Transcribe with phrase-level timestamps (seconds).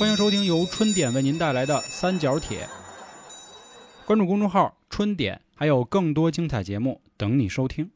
[0.00, 2.66] 欢迎收听由春点为您带来的三角铁。
[4.06, 7.90] 关注公众号“春点”，还有更多精彩节目等你收听。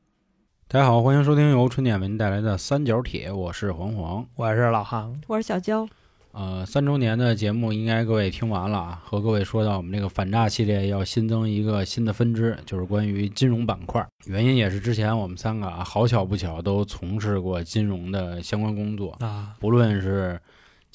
[0.69, 4.27] 大家好，欢迎收听由春点为您带来的三角铁，我是黄黄。
[4.37, 5.89] 我是老韩，我是小焦，
[6.32, 14.07] 呃，三周年的节目应该各位听完了啊，和各位说到我们这个反诈系列要新增一个新的分支，就是关于金融板块。
[14.27, 20.39] 原因也是之前我们三个啊，好巧不巧都从事过金融的相关工作，啊，不论是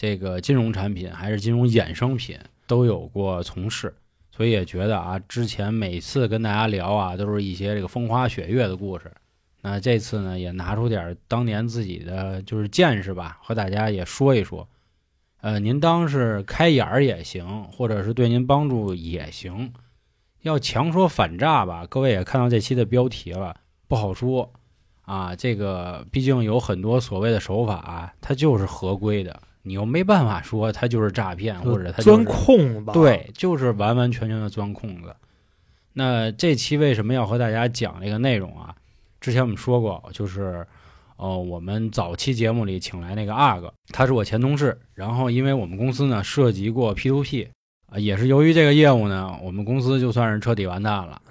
[0.02, 3.94] 这个金融产品还是金融衍生品，都有过从事，
[4.32, 9.12] 所以也觉得啊，之前每次跟大家聊啊，都是一些这个风花雪月的故事。
[9.60, 14.66] 那这次呢，也拿出点当年自己的就是见识吧，和大家也说一说。
[15.42, 19.74] 呃，您当是开眼儿也行，或者是对您帮助也行。
[20.44, 23.54] 要强说反诈吧，各位也看到这期的标题了，
[23.90, 24.50] 不好说
[25.02, 25.36] 啊。
[25.36, 35.16] 这个毕竟有很多所谓的手法、它就是合规的，你又没办法说他就是诈骗，或者他、就是、钻空子，，对，就是完完全全的钻空子。
[35.94, 38.74] 那这期为什么要和大家讲这个内容啊？
[39.20, 40.66] 之前我们说过，就是，
[41.18, 44.80] 呃，我们早期节目里请来那个阿哥，他是我前同事。
[44.94, 47.50] 然后，因为我们公司呢涉及过 P to P，
[47.88, 51.22] 啊、也是由于这个业务呢，我们公司就算是彻底完蛋了。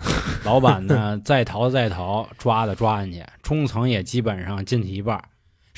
[0.45, 5.25] 老板呢 再逃再逃，抓的抓进去，中层也基本上进去一半儿，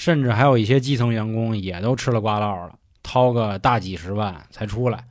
[0.00, 5.04] 甚至还有一些基层员工也都吃了瓜落了，掏个大几十万才出来。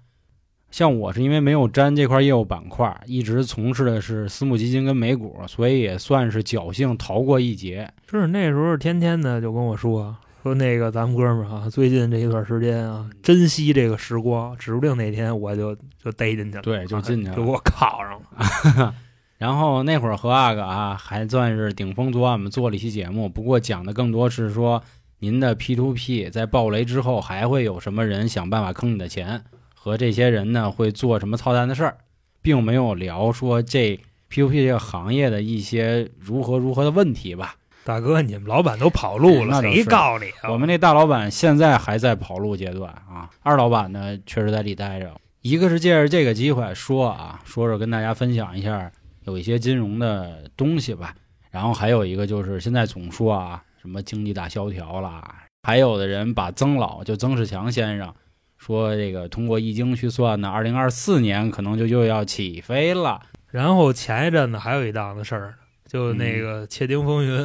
[0.72, 7.88] 像我是因为没有沾这块业务板块，一直从事的是私募基金跟美股，所以也算是侥幸逃过一劫。
[8.10, 18.96] 是那时候天天的就跟我说说那个咱们哥们儿啊，最近这一段时间啊，珍惜这个时光，指不定哪天我就就逮进去了，对就进去了 给我铐上了。
[19.40, 24.84] 然后那会儿和阿哥啊，还算是顶风作案，我们做了一期节目，不过讲的更多是说
[25.20, 29.42] 您的 P to P 在暴雷之后，还会有什么人想办法坑你的钱，
[29.74, 31.98] 和这些人呢会做什么操蛋的事儿，
[32.42, 37.56] 并没有聊说这 P to P 这个行业的一些如何如何的问题吧。
[37.86, 40.52] 大哥，你们老板都跑路了，那谁告你啊？
[40.52, 45.10] 我们那大老板现在还在跑路阶段啊，二老板呢确实在里待着。
[45.42, 48.92] 一个是借着这个机会说啊，说说跟大家分享一下
[49.30, 51.14] 有一些金融的东西吧。
[51.52, 58.14] 然后还有一个就是现在总说啊，什么经济大萧条啦，还有的人把曾老就曾仕强先生
[58.58, 63.22] 说这个通过易经去算呢，二零二四年可能就又要起飞了。
[63.48, 65.56] 然后前一阵子还有一档子事儿，
[65.88, 67.42] 就那个《窃听风云》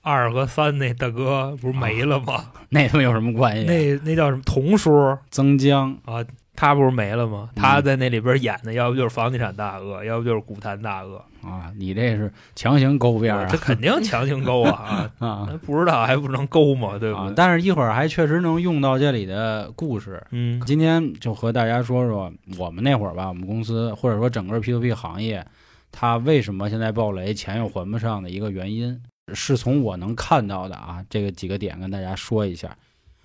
[0.00, 2.52] 二和三那大哥不是没了吗？
[2.68, 3.64] 那他妈有什么关系？
[3.64, 6.24] 那那叫什么童叔曾江啊？
[6.56, 7.48] 他不是没了吗？
[7.54, 11.22] 嗯他在那里边演的，要不就是房地产大鳄，要不就是股坛大鳄。
[11.42, 15.10] 啊，你这是强行勾边儿啊这肯定强行勾啊！
[15.20, 15.46] 啊！
[15.46, 16.98] 那不知道还不能勾吗？
[16.98, 20.22] 对吧啊？，但是一会儿还确实能用到这里的故事。
[20.30, 25.46] 嗯今天就和大家说说我们那会儿吧，我们公司或者说整个 P to P 行业，
[25.92, 28.98] 它为什么现在暴雷，钱又还不上的一个原因，
[29.34, 32.74] 是从我能看到的啊，这个几个点跟大家说一下。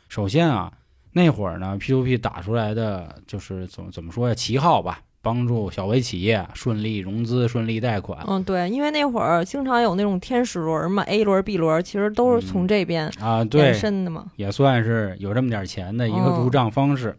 [0.10, 0.70] 首先啊，
[1.12, 14.28] 那会儿呢，P to P 打出来的就是怎么怎么说呀，旗号吧，帮助小微企业顺利融资、顺利贷款嗯，对，因为那会儿经常有那种天使轮嘛，A 轮、B 轮，其实都是从这边啊，延对，伸的嘛。
[14.36, 17.18] 也算是有这么点钱的一个哦入账方式。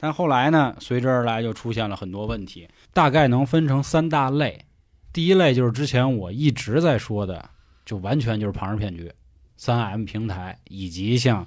[0.00, 4.64] 但后来呢，随之而来就出现了很多问题，大概能分成三大类。
[5.12, 7.48] 第一类就是之前我一直在说的，
[7.84, 9.10] 就完全就是庞氏骗局，
[9.56, 11.44] 三 M 平台以及像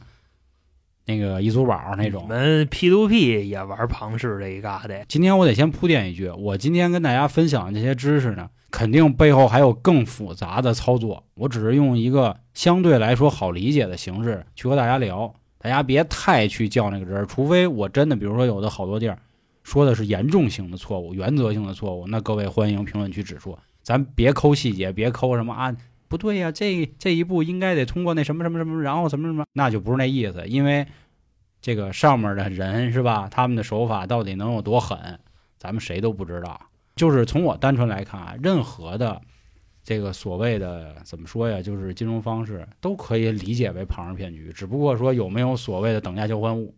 [1.06, 2.28] 那个易租宝那种你。
[2.30, 11.24] 们 P to P 也玩庞氏这一嘎达，今天我得先铺垫一句，我今天跟大家分享的这些知识呢，肯定背后还有更复杂的操作。
[11.36, 19.18] 我只是用一个相对来说好理解的形式去和大家聊，大家别太去较那个真儿，除非我真的，比如说有的好多地儿
[19.64, 25.76] 说的是严重性的错误、原则性的错误，那各位欢迎评论区指出，咱别抠细节，别抠什么啊。
[26.12, 30.86] 不对呀、这这一步应该得通过那什么什么什么，然后什么什么，那就不是那意思，因为
[31.62, 33.30] 这个上面的人是吧？
[33.32, 35.18] 他们的手法到底能有多狠，
[35.58, 36.60] 咱们谁都不知道。
[36.98, 39.22] 就是从我单纯来看啊，任何的
[39.86, 46.76] 这个所谓的怎么说呀，就是金融方式都可以理解为庞氏骗局，只不过说有没有所谓的等价交换物。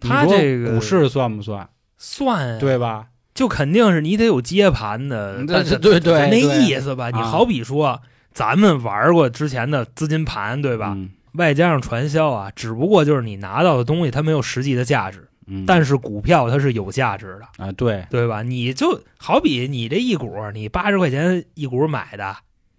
[0.00, 1.70] 他这个股市算不算？
[1.96, 3.06] 算对吧？
[3.32, 7.08] 就肯定是你得有接盘的，对对对那意思吧。
[7.08, 10.92] 你啊好比说，咱们玩过之前的资金盘，对吧？
[10.96, 18.42] 嗯外加上传销啊，只不过就是你拿到的东西它没有实际的价值，嗯，但是股票它是有价值的，啊，对，对吧？
[18.42, 22.36] 你就好比你这一股，你八十块钱一股买的，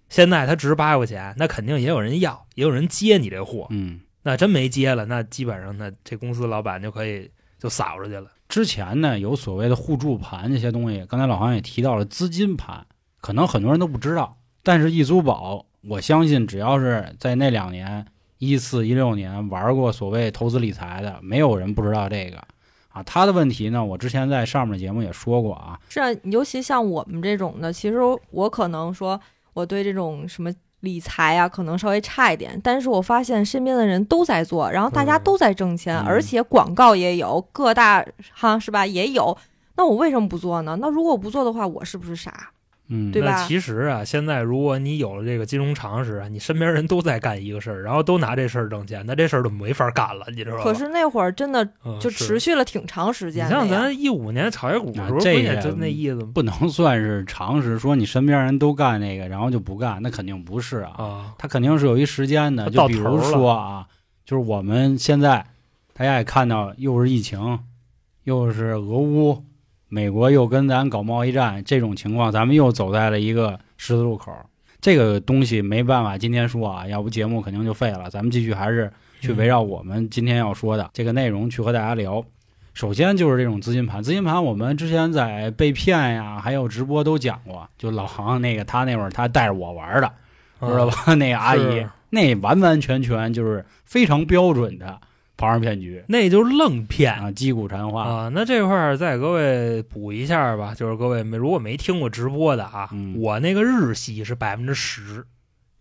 [0.07, 3.65] 现在它值八块钱，那肯定也有人要，也有人接你这货。
[3.71, 7.27] 嗯，那真没接了，那基本上那这公司老板就可以
[7.57, 8.27] 就撒出去了。
[8.47, 12.85] 之前呢，有所谓的互助盘这些东西，刚才老黄也提到了资金盘，
[13.19, 14.37] 可能很多人都不知道。
[14.63, 18.05] 但是易租宝，我相信只要是在那两年
[18.37, 22.37] 一四一六年玩过所谓投资理财的，没有人不知道这个
[22.89, 23.03] 啊。
[23.03, 27.97] 他的问题呢，我之前在上面的节目也说过啊，是啊，尤其像我们这种的，其实
[28.31, 29.19] 我可能说
[29.53, 30.49] 我对这种什么
[30.79, 39.37] 理财啊，可能稍微差一点，但是我发现身边的人都在做，然后大家嗯都在挣钱，嗯而且广告也有，各大哈是吧也有。
[39.75, 40.77] 那我为什么不做呢？
[40.79, 42.51] 那如果我不做的话，我是不是傻？
[42.95, 50.63] 嗯，对吧那其实啊，现在如果你有了这个金融常识啊，你身边人都在干一个事儿，然后都拿这事儿挣钱，那这事儿就没法干了，你知道吧？
[50.63, 53.59] 可是那会儿真的嗯就持续了挺长时间的呀。
[53.61, 56.29] 像咱一五年炒业股的时候，不啊这也就那意思吗？
[56.33, 60.91] 不能算是常识，说你身边人都干那个，然后就不干，那肯定不是啊。
[60.97, 63.87] 啊，他肯定是有一时间的，就比如说啊，
[64.23, 65.45] 就是我们现在
[65.93, 67.59] 大家也看到，又是疫情，
[68.23, 69.43] 又是俄乌，
[69.93, 74.35] 美国又跟咱搞贸易战，这种情况，咱们又走在了一个十字路口。
[74.81, 78.09] 这个东西没办法，今天说啊，要不节目肯定就废了。
[78.09, 78.91] 咱们继续还是
[79.21, 82.25] 去围绕我们今天要说的这个内容去和大家聊。
[82.73, 87.69] 首先就是这种资金盘，资金盘我们之前在被骗呀，还有直播都讲过。
[87.77, 90.11] 就老航那个，他那会儿他带着我玩的，
[90.59, 91.13] 知道吧？
[91.13, 94.99] 那个阿姨，那完完全全就是非常标准的
[95.43, 98.03] 庞氏骗局那就是愣骗啊，击鼓传花。
[98.03, 98.29] 啊。
[98.33, 105.25] 那这块儿再各位补一下吧，就是各位没如果没听过直播的啊，嗯我那个日息是百分之十。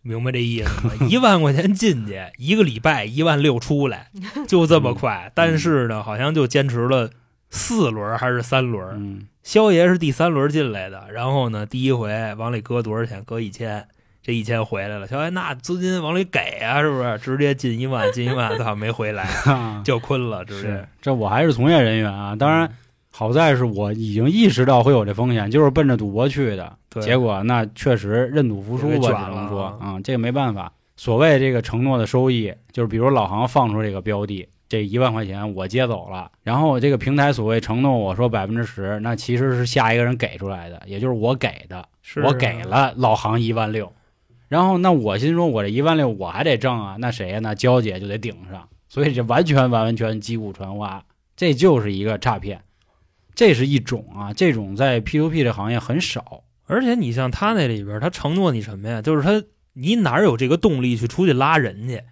[0.05, 0.93] 明白这意思吗？
[1.09, 4.11] 一万块钱进去，一个礼拜一万六出来，
[4.49, 5.31] 就这么快。
[5.33, 7.09] 但是呢，好像就坚持了
[7.51, 13.23] 四轮还是三轮，嗯肖爷是第三轮进来的，然后呢，第一回往里搁多少钱？
[13.25, 13.87] 搁一千，
[14.23, 15.07] 这一千回来了。
[15.07, 17.19] 肖爷那资金往里给啊，是不是？
[17.19, 20.89] 直接进一万，进一万， 他，没回来，哈， 就困了，直接是。
[21.01, 22.71] 这我还是从业人员啊，当然
[23.11, 26.73] 好在是我已经意识到会有这风险，就是奔着赌博去的。
[26.89, 30.73] 对结果那确实认赌服输吧，只能说啊啊、这个没办法。
[30.95, 43.91] 所谓这个承诺的收益，就是比如老行放出这个标的，这一万块钱我接走了，然后这个平台所谓承诺我说百分之十，那其实是下一个人给出来的，也就是我给的，是啊我给了老行一万六，
[44.53, 47.39] 然后那我心说我这一万六我还得挣啊，那谁呀？
[47.39, 51.03] 那娇姐就得顶上，所以这完全完完全击鼓传花，
[51.35, 52.61] 这就是一个诈骗，
[53.35, 56.45] 这是一种啊，这种在 P to P 这行业很少。
[56.67, 59.01] 而且你像他那里边，他承诺你什么呀？
[59.01, 62.03] 就是他，你哪有这个动力去出去拉人去？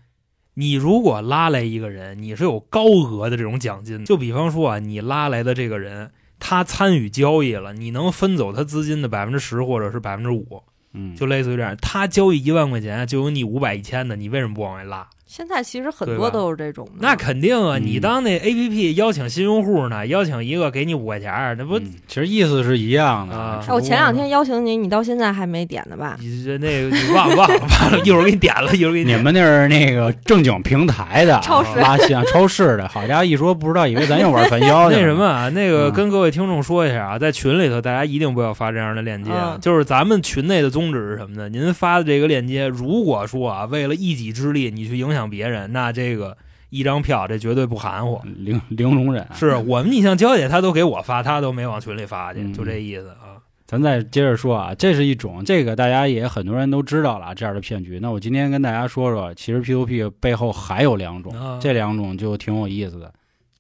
[0.55, 4.03] 你如果拉来一个人，你是有高额的这种奖金。
[4.07, 11.77] 就比方说啊，你拉来的这个人，他参与交易了，你能分走他资金的百分之十或者是百分之五，嗯，就类似于这样。
[11.77, 15.09] 他交易一万块钱，就有你五百一千的，你为什么不往外拉？
[15.33, 16.93] 现在其实很多都是这种的。
[16.99, 17.79] 那肯定啊！
[17.79, 23.37] 嗯你当那 A P P 邀请新用户呢，邀请一个给你五块钱儿，那不、嗯其实意思是一样的。
[23.37, 26.17] 啊哎，我前两天邀请你，你到现在还没点呢吧？
[26.19, 29.21] 你这那个你忘了忘了忘了， 一会儿给你点了，一会儿给你点。
[29.21, 34.97] 你们那是那个正经平台的超市拉线超市的，好家伙，一说不知道，以为咱又玩传销去。
[34.99, 39.31] 那什么啊，那个嗯跟各位听众说一下啊，在群里头大家一定不要发这样的链接，
[39.61, 41.49] 就是咱们群内的宗旨是什么呢？
[41.49, 46.37] 您发的这个链接，如果说啊，为了一己之力你去影响别人，那这个
[46.71, 48.21] 一张票这绝对不含糊。
[48.25, 53.43] 零零容忍，是我们，你像娇姐她都给我发，她都没往群里发去，嗯就这意思啊。
[53.67, 58.01] 咱再接着说啊，这是一种，这个大家也很多人都知道了这样的骗局。
[58.01, 63.13] 那我今天跟大家说说，其实 P to P 背后还有两种，啊这两种就挺有意思的。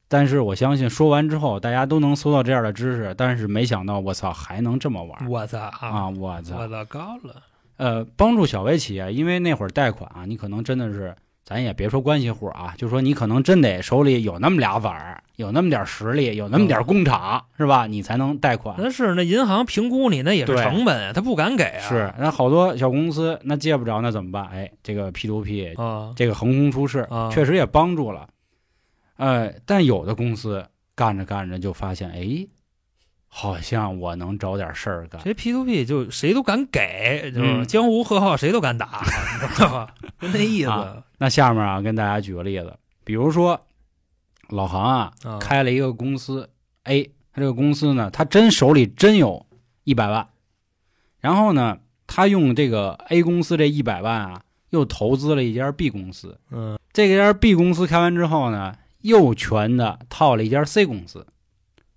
[0.08, 6.08] 但是我相信说完之后，大家都能搜到这样的知识，但是没想到，我操，还能这么玩我操啊！
[6.08, 7.37] 我操，我操，高了。
[7.76, 11.14] 呃，帮助小微企业，因为那会儿贷款啊，你可能真的是，
[11.50, 17.88] 咱也别说关系户啊，就说你可能真得手里有那么俩碗儿，有那么点实力，有那么点工厂，是吧？
[17.88, 18.76] 你才能贷款。
[18.78, 21.88] 那是那银行评估你那也是成本啊，他不敢给啊。
[21.88, 24.47] 是，那好多小公司那借不着，那怎么办？
[24.52, 28.28] 哎，这个 P to P 啊，这个横空出世，啊确实也帮助了。
[29.16, 30.64] 呃，但有的公司
[30.95, 32.47] 干着干着就发现，哎，
[33.32, 35.22] 好像我能找点事儿干。
[35.25, 39.00] 这 P to P 就谁都敢给，就是嗯江湖贺号谁都敢打，
[39.40, 39.94] 你知道吧？
[40.20, 40.68] 就那意思。
[40.68, 43.66] 啊那下面啊，跟大家举个例子，比如说
[44.49, 46.50] 老杭啊，啊开了一个公司
[46.84, 49.46] A，他这个公司呢，他真手里真有
[49.84, 50.26] 一百万，
[51.20, 61.26] 然后呢，他用这个 A 公司这一百万啊，又投资了一家 B 公司，嗯，这个家 B 公司开完之后呢，又全的套了一家 C 公司，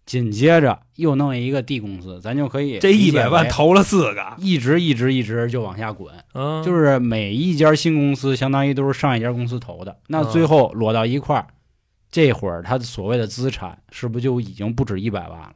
[0.06, 11.48] 紧接着又弄一个 D 公司，咱就可以这一百万投了四个，一直一直一直就往下滚，嗯，就是每一家新公司相当于都是上一家公司投的，那嗯最后摞到一块儿，
[12.12, 15.54] 这会儿他所谓的资产是不是就已经不止一百万了？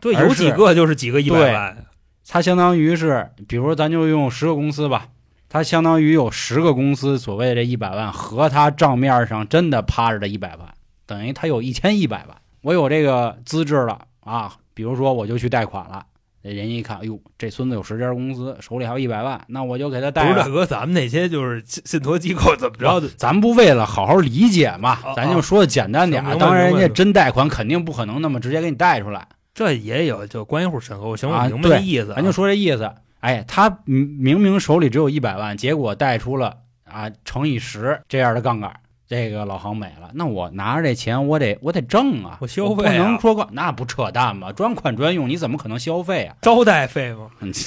[0.00, 1.86] 对，有几个就是几个一百对万，
[2.26, 5.08] 它相当于是，比如说咱就用十个公司吧，
[5.48, 12.36] 它相当于有十个公司所谓的这一百万和它账面上真的趴着的一百万，等于它有一千一百万。
[12.62, 16.04] 我有这个资质了啊，比如说我就去贷款了，
[16.42, 20.28] 人家一看，哎呦，这孙子有十家公司，手里还有一百万，那我就给他贷不。
[20.32, 23.08] 是大哥，咱们那些就是信信托机构怎么着的？
[23.16, 29.26] 咱不为了好好理解嘛哦，咱就说的简单点当然，人家真贷款肯定不可能那么直接给你贷出来。
[29.54, 32.14] 这也有就关系户审核，行，我啊明白这意思啊。
[32.16, 32.90] 咱就说这意思。
[33.20, 38.72] 哎，他明明明手里只有一百万，结果贷出了啊乘以十这样的杠杆，
[39.08, 40.10] 这个老行美了。
[40.12, 44.52] 那我拿着这钱，我得我得挣啊，我消费啊不能说个那不扯淡吗？
[44.52, 46.36] 专款专用，你怎么可能消费啊？
[46.42, 47.50] 招待费嘛， 嗯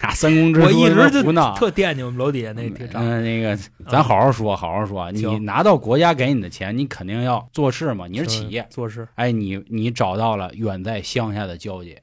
[0.00, 1.32] 俩三公之我一直就。
[1.54, 3.02] 特惦记我们楼底下那挺长。
[3.04, 3.56] 嗯， 那个
[3.88, 5.10] 咱好好说，好好说。
[5.12, 8.06] 你拿到国家给你的钱，你肯定要做事嘛。
[8.08, 12.00] 你是企业，做事，哎，你你找到了远在乡下的娇姐，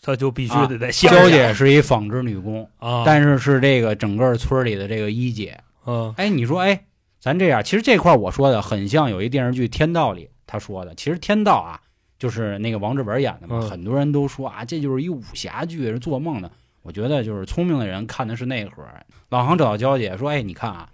[0.00, 5.58] 他就必须啊得在乡娇下姐是一纺织女工，啊，但是是这个整个村里的这个一姐。
[5.86, 6.80] 嗯哎，你说，哎，
[7.20, 11.78] 咱这样，其实这块我说的很像有一电视剧《天道》里他说的，其实《天道》啊，
[12.18, 16.50] 就是那个王志文演的嘛，嗯很多人都说啊，这就是一武侠剧，是做梦的。
[16.82, 18.82] 我觉得就是聪明的人看的是内核。
[19.28, 20.88] 老航找到娇姐说，哎，你看啊，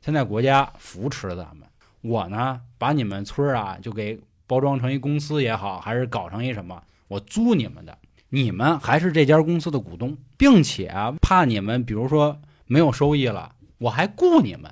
[0.00, 1.66] 现在国家扶持咱们，
[2.00, 7.98] 我呢把你们村啊就给包装成一公司也好，还是搞成一什么，我租你们的，
[8.28, 14.70] 你们还是这家公司的股东，并且啊，怕你们比如说没有收益了，我还雇你们，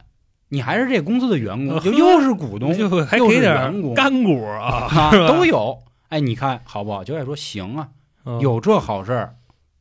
[0.50, 5.78] 你还是这公司的员工，呃 就又是股东，就是给点干股啊，啊都有。
[6.11, 7.02] 哎，你看好不好？
[7.02, 7.88] 九姐说行啊，
[8.26, 9.35] 嗯有这好事儿，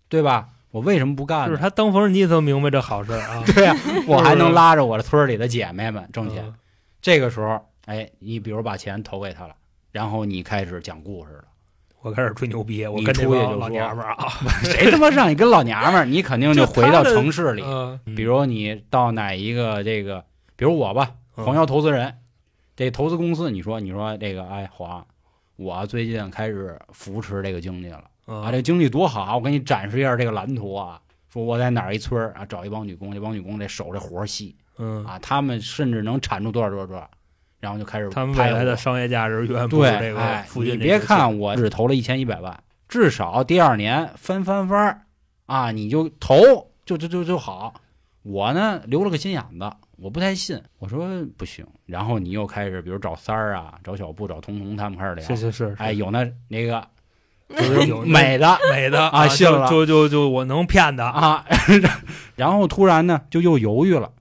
[0.07, 0.47] 对吧？
[0.71, 1.47] 我为什么不干呢？
[1.47, 3.75] 就是他当缝纫机都明白这好事儿啊， 对呀、
[4.07, 6.43] 我还能拉着我的村里的姐妹们挣钱。
[6.45, 6.53] 嗯
[7.01, 9.55] 这个时候，哎，你比如把钱投给他了，
[9.91, 11.43] 然后你开始讲故事了。
[12.01, 14.27] 我开始吹牛逼，我你跟出去就老娘们儿啊，
[14.63, 16.05] 谁他妈让你跟老娘们儿？
[16.05, 17.63] 你肯定就回到城市里。
[17.65, 20.23] 嗯比如你到哪一个这个，
[20.59, 22.17] 比如我吧，嗯黄瑶投资人，
[22.75, 25.07] 这投资公司，你说你说这个，哎，黄，
[25.55, 29.35] 我最近开始扶持这个经济了嗯啊，这经济多好啊！
[29.37, 30.99] 我给你展示一下这个蓝图啊。
[31.29, 37.09] 说我在哪儿一村儿啊，找一帮女工，这帮女工这手这活细嗯，啊，他们甚至能产出多少多少多少，
[37.61, 45.01] 然后就开始他们未来的商业价值远不这个哎，附近你别看我只投了一千一百万，至少第二年翻翻番儿
[45.45, 46.35] 啊，你就投
[46.83, 47.75] 就就就就好。
[48.23, 51.65] 我呢留了个心眼子，我不太信，我说不行。
[51.85, 55.25] 然后你又开始，比如找三儿啊，找小布，找彤彤他们开始聊。
[55.27, 56.87] 是是是，哎，有那那个
[57.49, 61.45] 就是 美的 美的啊信了就就就就我能骗的，啊，
[62.35, 64.11] 然后突然呢就又犹豫了，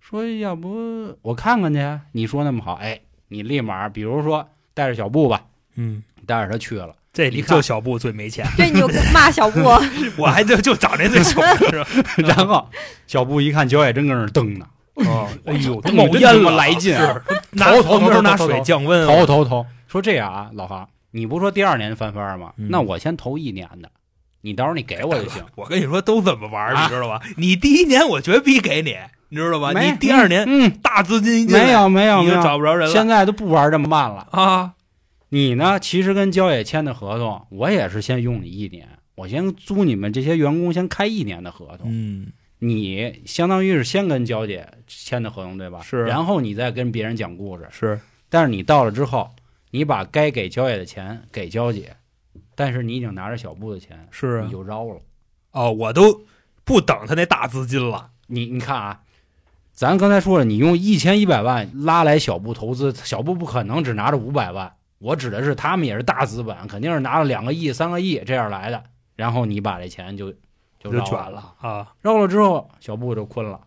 [0.00, 2.00] 说要不我看看去？
[2.12, 5.44] 你说那么好，哎，你立马比如说带着小布吧，
[5.76, 6.94] 嗯，带着他去了。
[7.10, 9.60] 这里一看就小布最没钱，这你就骂小布，
[10.16, 11.88] 我还就就找那最小布是吧？
[12.18, 12.68] 然后
[13.08, 14.66] 小布一看焦野真跟那蹬呢，
[15.06, 22.52] 哦， 哎呦，蹬冒烟了，来劲啊是拿头头旁边拿水降温，头头头，说这样啊，老杭，你不说第二年翻番吗？
[22.56, 23.90] 嗯那我先投一年的，
[24.42, 25.42] 你到时候你给我就行。
[25.56, 27.20] 我跟你说都怎么玩你知道吧？
[27.36, 28.96] 你第一年我绝逼给你，
[29.28, 29.72] 你知道吧？
[29.72, 32.92] 你第二年嗯，大资金一进没有没有你就没有，找不着人了。
[32.92, 34.26] 现在都不玩这么慢了。
[34.30, 34.72] 啊，
[35.30, 41.88] 你呢，其实跟焦野签的合同，我也是先用你一年，我先租你们这些员工先开一年的合同。
[41.90, 45.80] 嗯，你相当于是先跟娇姐签的合同，对吧？
[45.82, 47.66] 是然后你再跟别人讲故事。
[47.70, 49.30] 是但是你到了之后，
[49.70, 51.96] 你把该给娇姐的钱给娇姐，
[52.54, 55.00] 但是你已经拿着小布的钱，是啊你，就绕了。
[55.52, 56.22] 哦，我都
[56.64, 59.00] 不等他那大资金了，你你看啊，
[59.72, 64.74] 咱刚才说了，你用一千一百万拉来小布投资，小布不可能只拿着五百万。
[64.98, 68.82] 我指的是他们也是大资本，肯定是拿了两个亿、三个亿这样来的。
[69.14, 70.34] 然后你把这钱就
[70.78, 73.60] 就绕就卷了啊，绕了之后，小布就困了，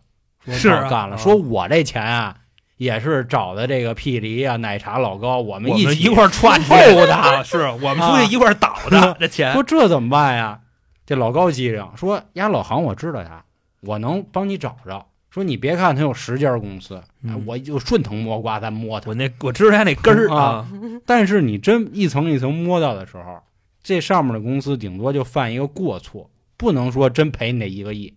[0.44, 2.36] 说是干了，啊说我这钱啊
[2.76, 10.60] 也是找的这个屁梨啊、奶茶老高，我们一起一块儿串去凑的啊，是我们出去一块儿倒的这钱说这怎么办呀？
[11.04, 13.44] 这老高机灵，说呀，老行我知道他，
[13.80, 15.06] 我能帮你找着。
[15.30, 17.02] 说你别看他有十家公司，
[17.46, 19.08] 我就顺藤摸瓜咱摸他。
[19.08, 20.68] 我那我知道他那根儿啊，
[21.06, 23.40] 但是你真一层一层摸到的时候，
[23.82, 26.28] 这上面的公司顶多就犯一个过错，
[26.62, 28.16] 不能说真赔你那一个亿。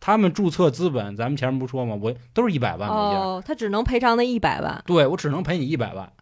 [0.00, 1.98] 他们注册资本，咱们前面不说吗？
[1.98, 6.12] 我都是一百万每家，哦，他只能赔偿那一百万，对我只能赔你一百万，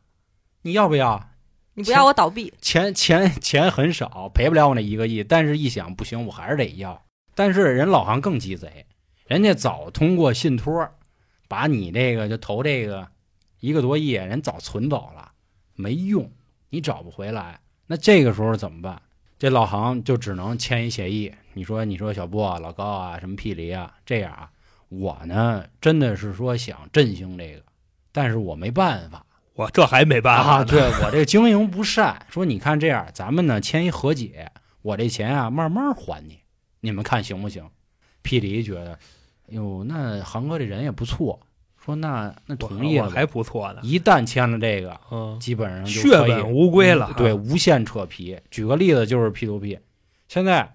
[0.62, 1.30] 你要不要？
[1.74, 7.04] 你不要我倒闭，钱钱钱很少，赔不了我那一个亿，但是一想不行，我还是得要。
[7.34, 8.86] 但是人老行更鸡贼，
[9.26, 10.88] 人家早通过信托，
[11.48, 13.08] 把你这个就投这个
[13.58, 15.32] 一个多亿人早存走了，
[15.74, 16.30] 没用，
[16.70, 17.58] 你找不回来。
[17.88, 19.02] 那这个时候怎么办？
[19.38, 21.32] 这老行就只能签一协议。
[21.58, 24.48] 你说，你说小布啊、老高啊、什么霹雳啊，这样啊，
[24.90, 27.62] 我呢真的是说想振兴这个，
[28.12, 32.24] 但是我没办法我这还没办法啊，对我这经营不善。
[32.28, 36.38] 说你看这样，咱们呢签一和解，我这钱啊慢慢还你，
[36.80, 37.68] 你们看行不行？
[38.22, 38.96] 霹雳觉得，
[39.48, 41.40] 哟，那航哥这人也不错，
[41.84, 48.38] 说那那同意了还不错的，一旦签了这个，嗯，基本上就血本无归了，对，，无限扯皮。
[48.48, 49.76] 举个例子，就是 P to P，
[50.28, 50.72] 现在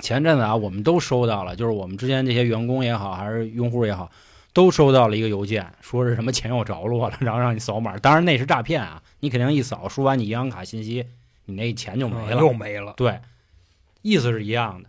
[0.00, 4.10] 前阵子啊，我们都收到了，就是我们之间这些员工也好，还是用户也好，
[4.52, 7.96] 都收到了一个邮件，说是什么钱有着落了，然后让你扫码。
[7.98, 11.04] 当然那是诈骗啊，你肯定一扫，输完你银行卡信息，
[11.46, 12.36] 你那钱就没了。
[12.36, 13.20] 嗯 又没了，对，
[14.02, 14.88] 意思是一样的。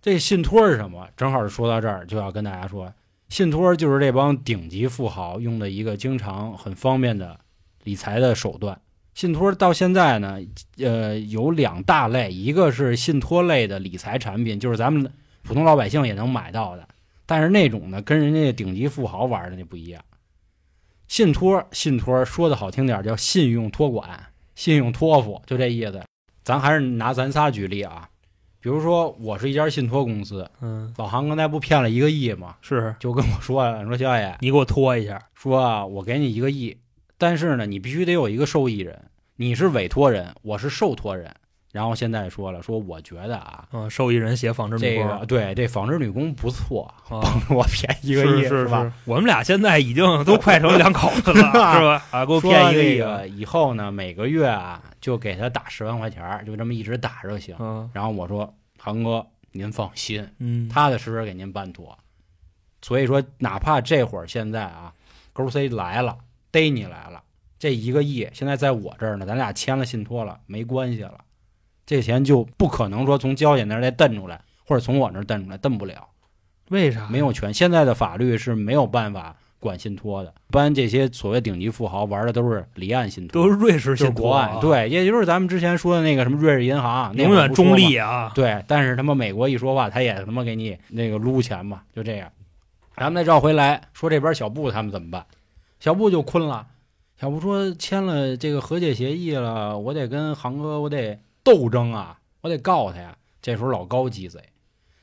[0.00, 1.08] 这信托是什么？
[1.16, 2.92] 正好说到这儿，就要跟大家说，
[3.28, 7.40] 信托就是这帮顶级富豪用的一个经常很方便的
[7.82, 8.80] 理财的手段。
[9.18, 10.38] 信托到现在呢，
[10.76, 16.86] 呃，有两大类，一个是信托类的理财产品，就是咱们普通老百姓也能买到的，
[17.26, 20.00] 但是那种呢，跟人家顶级富豪玩的那不一样。
[21.08, 24.08] 信托，信托说的好听点儿叫信用托管、
[24.54, 26.00] 信用托付，就这意思。
[26.44, 28.08] 咱还是拿咱仨举例啊，
[28.60, 32.54] 比如说我是一家信托公司，嗯，老韩刚才不骗了一个亿吗？
[32.60, 36.76] 是就跟我说了，说肖爷你给我托一下，说啊，我给你一个亿，
[37.18, 41.34] 但是呢，你必须得有一个受益人，你是委托人，我是受托人。
[41.70, 48.90] 然后现在说了，说我觉得啊，嗯，受益人写纺织女这工个对这纺织女工不错，啊帮着我 骗一个亿是吧？？
[49.04, 52.02] 我们俩现在已经都快成两口子了， 是吧？
[52.10, 57.54] 啊，给我说骗一个亿这，个以后呢，每个月啊就给他打十万块钱儿，就这么一直打就行。
[57.58, 61.96] 嗯然后我说，航哥您放心，嗯，踏踏实实给您办妥。
[62.80, 64.92] 所以说，哪怕这会儿现在啊，
[65.34, 66.16] 勾 C 来了，
[66.58, 67.22] 逮你来了，
[67.56, 71.18] 这一个亿现在在我这儿呢，咱俩签了信托了，没关系了，
[71.86, 76.08] 这钱就不可能说从交姐那儿再蹬出来，或者从我那儿蹬出来，蹬不了，
[76.70, 77.54] 为啥没有权。
[77.54, 92.28] 现在的法律是没有办法管信托的，一般这些所谓顶级富豪玩的都是离岸信托，都是瑞士就是信托国外，啊，对，也就是咱们之前说的那个什么瑞士银行，永远中立啊，对，但是他妈美国一说话，他也他妈给你那个撸钱嘛，就这样。
[92.96, 95.24] 咱们再绕回来说这边小布他们怎么办？
[95.80, 96.66] 小布就困了。
[97.20, 103.16] 小布说签了这个和解协议了，我得跟航哥我得斗争啊，我得告他呀。
[103.40, 104.40] 这时候老高鸡贼，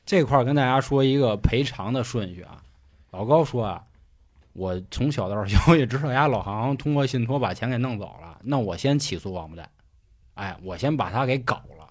[0.04, 2.62] 这块跟大家说一个赔偿的顺序啊。
[3.10, 3.84] 老高说啊，
[4.52, 9.70] 我从小道消息知道家老航通过信托把钱给弄走了，那我先起诉王八蛋，
[10.34, 11.90] 哎，我先把他给搞了。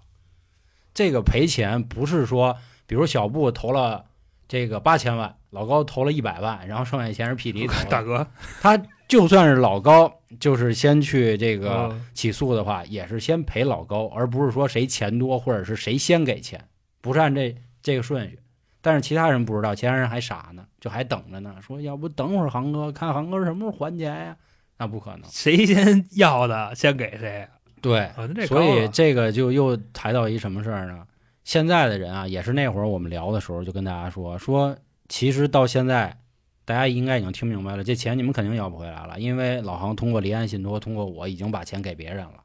[0.93, 4.05] 这个赔钱不是说，比如小布投了
[4.47, 7.89] 这个八千万，老高投了一百万，然后剩下钱是 P 迪投。
[7.89, 8.27] 大哥，
[8.61, 16.63] 他就算是老高，就是先去这个嗯起诉的话，也是先赔老高，而不是说谁钱多或者是谁先给钱，
[17.01, 18.39] 不是按这这个顺序。
[18.81, 24.37] 但是其他人不知道，其他人还傻呢，就还等着呢，说要不等会儿航哥看航哥什么时候还钱呀？
[24.77, 25.21] 那不可能。
[25.31, 27.47] 谁先要的先给谁，
[27.81, 31.03] 对，啊，所以这个就又抬到一什么事儿呢？
[31.45, 34.75] 现在的人啊，也是那会儿我们聊的时候就跟大家说说，
[35.07, 36.17] 其实到现在，
[36.65, 42.41] 大家应该已经听明白了，这钱你们肯定要不回来了，因为老航通过离岸信托，通过我已经把钱给别人了。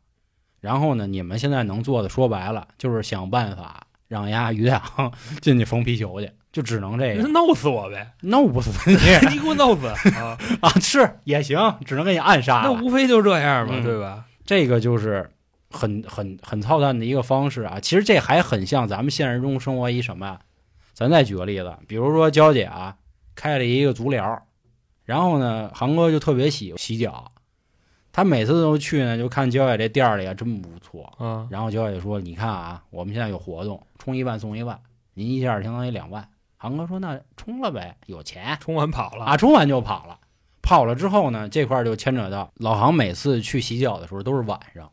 [0.61, 5.11] 然后呢，你们现在能做的，说白了就是想办法让丫于太行
[5.41, 8.95] 进去缝皮球去，就只能这个，弄死我呗，弄不死你
[9.33, 10.37] 你给我弄死啊！
[10.61, 10.69] 啊！
[10.79, 12.71] 是也行，只能给你暗杀那。
[12.71, 14.27] 无非就这样嘛，嗯对吧？
[14.45, 15.31] 这个就是
[15.71, 17.81] 很很很操蛋的一个方式啊。
[17.81, 20.41] 其实这还很像咱们现实中生活一什么呀？
[20.93, 22.97] 咱再举个例子，比如说娇姐啊
[23.35, 24.47] 开了一个足疗，
[25.05, 27.33] 然后呢，航哥就特别喜洗脚，
[28.13, 31.11] 他每次都去呢，就看娇姐这店儿里啊真不错。
[31.19, 34.79] 嗯，然后娇姐说：“你看啊，我们现在有活动，充一万送一万，
[35.15, 36.29] 您一下相当于两万。”
[36.59, 38.57] 航哥说：“那充了呗，有钱。
[38.61, 40.19] ”充完跑了啊，充完就跑了。
[40.61, 44.93] 跑了之后呢，这块儿就牵扯到老航每次去洗脚的时候都是晚上，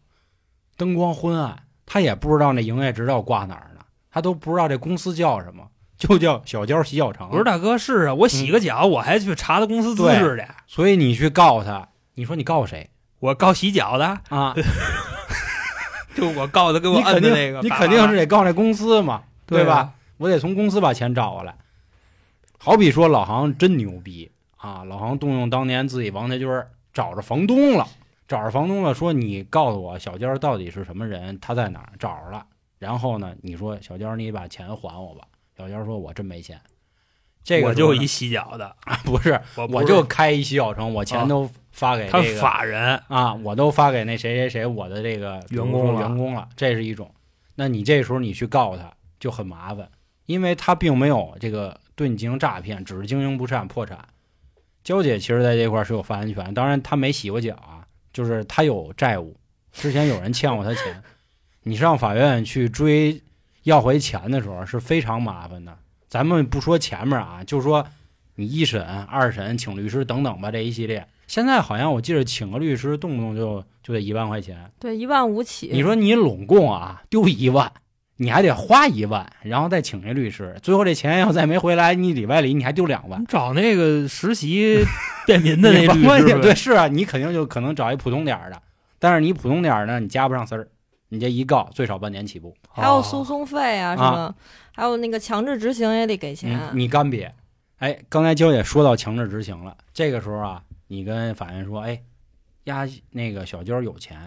[0.78, 7.28] 灯光昏暗，他也不知道那营业执照挂哪儿呢，他都不知道这公司叫什么，就叫小娇洗脚城。
[7.30, 14.56] 我说大哥是啊，我洗个脚，我还去查他公司资质去，所以你去告他，你说你告谁我告洗脚的，啊？
[16.16, 19.84] 就我告他给我摁的那个，你肯定是得告那公司嘛，对吧？
[19.84, 19.94] 吧？
[20.18, 21.56] 我得从公司把钱找过来。
[22.60, 24.84] 好比说老航真牛逼啊！
[24.84, 26.50] 老航动用当年自己王家军
[26.92, 27.88] 找着房东了，
[28.28, 31.94] 找着房东了，说你告诉我小娇到底是什么人，他在哪儿？
[31.98, 32.46] 找着了。
[32.78, 35.28] 然后呢，你说小娇，你把钱还我吧。
[35.58, 36.60] 小娇说：“我真没钱。”
[37.44, 47.10] 这个就一洗脚的， 不是，我不是我就开一洗脚城，我钱啊都发给他这个法人啊，我都发给那谁谁谁我的这个员工员工了，这是一种。
[47.56, 49.90] 那你这时候你去告他就很麻烦，
[50.26, 53.98] 因为他并没有这个对你进行诈骗，只是经营不善破产。
[54.84, 57.87] 娇姐其实在这块儿是有发言权，当然她没洗过脚啊，
[58.18, 59.38] 就是他有债务，
[59.72, 61.04] 之前有人欠过他钱，
[61.62, 63.22] 你上法院去追
[63.62, 65.78] 要回钱的时候是非常麻烦的。
[66.10, 67.86] 咱们不说前面啊，就说
[68.34, 71.08] 你一审、二审请律师等等吧，这一系列。
[71.28, 74.72] 现在好像我记得请个律师动不动就就得一万块钱。
[74.80, 75.70] 对，一万五起。
[75.72, 77.72] 你说你拢共啊丢一万，
[78.18, 83.26] 你还得花一万，然后再请一律师，最后这钱要再没回来，你里外里你还丢两万你。
[83.28, 84.84] 找那个实习
[85.26, 88.62] 便民的那律师对是啊，你肯定就可能找一普通点儿的，
[89.00, 90.68] 但是你普通点儿呢，你加不上丝儿，
[91.10, 92.56] 你这一告最少半年起步。
[92.70, 94.36] 还有哦诉讼费啊什啊么，
[94.76, 96.60] 还有那个强制执行也得给钱。
[96.60, 97.30] 嗯，你干瘪。
[97.78, 102.02] 哎，刚才娇姐说到强制执行了，这个时候啊，你跟法院说，哎，
[102.64, 104.18] 呀，那个小娇有钱，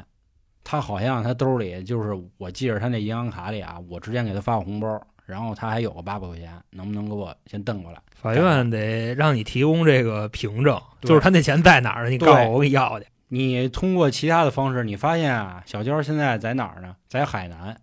[0.63, 7.99] 他好像他兜里就是，我记着他那银行卡里啊，我之前给他发过红包，然后他还有个八百块钱，能不能给我先瞪过来？
[8.15, 13.07] 法院得让你提供这个凭证，就是他那钱在哪儿，你告诉我，我给你要去。
[13.29, 16.97] 你通过其他的方式，你发现啊，小娇现在在哪儿呢？
[17.09, 17.81] 在海南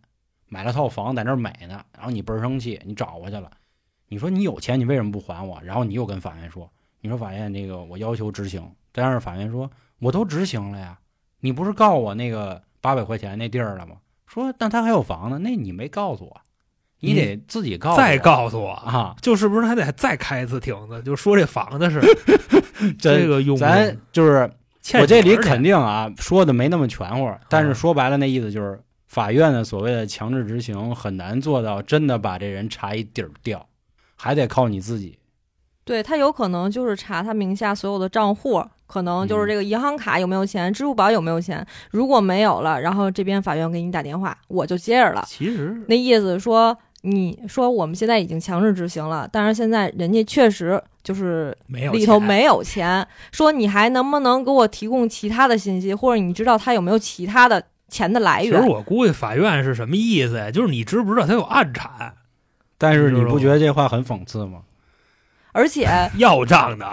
[0.47, 1.83] 买了套房，在那儿美呢。
[1.95, 3.49] 然后你倍儿生气，你找过去了。
[4.09, 5.59] 你说你有钱，你为什么不还我？
[5.63, 10.99] 然后你又跟法院说，你说法院那个我要求执行，但是法院说我都执行了呀，
[11.39, 13.97] 你不是告我那个八百块钱那地儿了吗？
[14.25, 16.41] 说但他还有房呢，那你没告诉我，
[17.01, 21.03] 你得自己告诉我再告诉我，啊，就是不是还得再开一次庭子？
[21.03, 21.99] 就说这房子是
[22.97, 24.49] 这这个用咱就是
[25.01, 33.67] 我这里肯定啊说的没那么全乎，但是嗯说白了那意思就是，法院的所谓的强制执行很难做到真的把这人查一底儿掉，
[34.15, 35.19] 还得靠你自己。
[35.87, 41.65] 对他有可能就是查他名下所有的账户，可能嗯就是这个银行卡有没有钱，支付宝有没有钱。
[41.89, 45.23] 如果没有了，然后这边法院给你打电话，我就接着了。
[45.25, 58.67] 其实那意思说，你说我们现在已经强制执行了，但是现在人家确实就是没有里头没有钱，说你还能不能给我提供其他的信息，或者你知道他有没有其他的钱的来其实源？
[58.67, 60.51] 我估计法院是什么意思呀？
[60.51, 62.13] 就是你知不知道他有暗产
[62.77, 64.59] 但是你不觉得这话很讽刺吗？
[65.57, 66.87] 而且 要账的，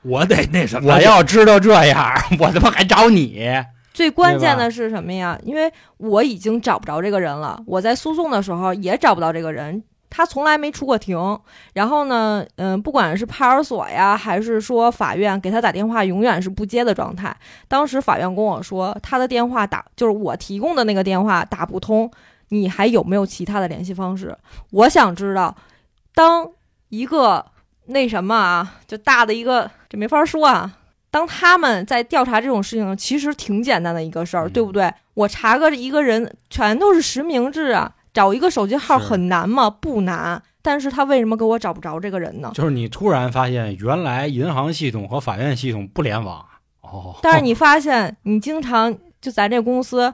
[0.00, 0.94] 我得那什么。
[0.94, 3.46] 我要知道这样， 我他妈还找你？
[3.92, 5.38] 最关键的是什么呀？
[5.42, 11.38] 因为我已经找不着这个人了，我在诉讼的时候也找不到这个人，他从来没出过庭。
[11.74, 17.36] 然后呢，嗯，不管是派出所呀，还是说法院给他打电话，永远是不接的状态。
[17.68, 22.10] 当时法院跟我说，他的电话打就是我提供的那个电话打不通，
[22.48, 24.34] 你还有没有其他的联系方式？
[24.70, 25.54] 我想知道，
[26.14, 26.48] 当
[26.90, 27.44] 一个
[27.86, 30.78] 那什么啊，就大的一个，这没法说啊。
[31.10, 34.92] 当他们在调查这种事情，其实挺简单的一个事儿，嗯对不对？
[35.14, 39.70] 我查个一个人，全都是实名制啊，找一个手机号很难吗？
[39.70, 40.42] 不难。
[40.60, 42.50] 但是他为什么给我找不着这个人呢？
[42.52, 46.44] 就是你突然发现，原来银行系统和法院系统不联网。
[46.80, 50.12] 哦，但是你发现，你经常就咱这公司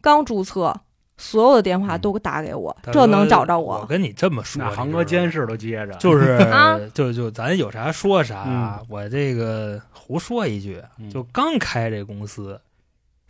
[0.00, 0.74] 刚注册，
[1.22, 3.78] 所有的电话都打给我，这能找着我。
[3.78, 3.86] 我。
[3.86, 6.76] 跟你这么说，那航哥监视都接着，就是 啊？
[6.92, 11.08] 就就咱有啥说啥啊，我这个胡说一句，嗯。
[11.08, 12.60] 就刚开这公司，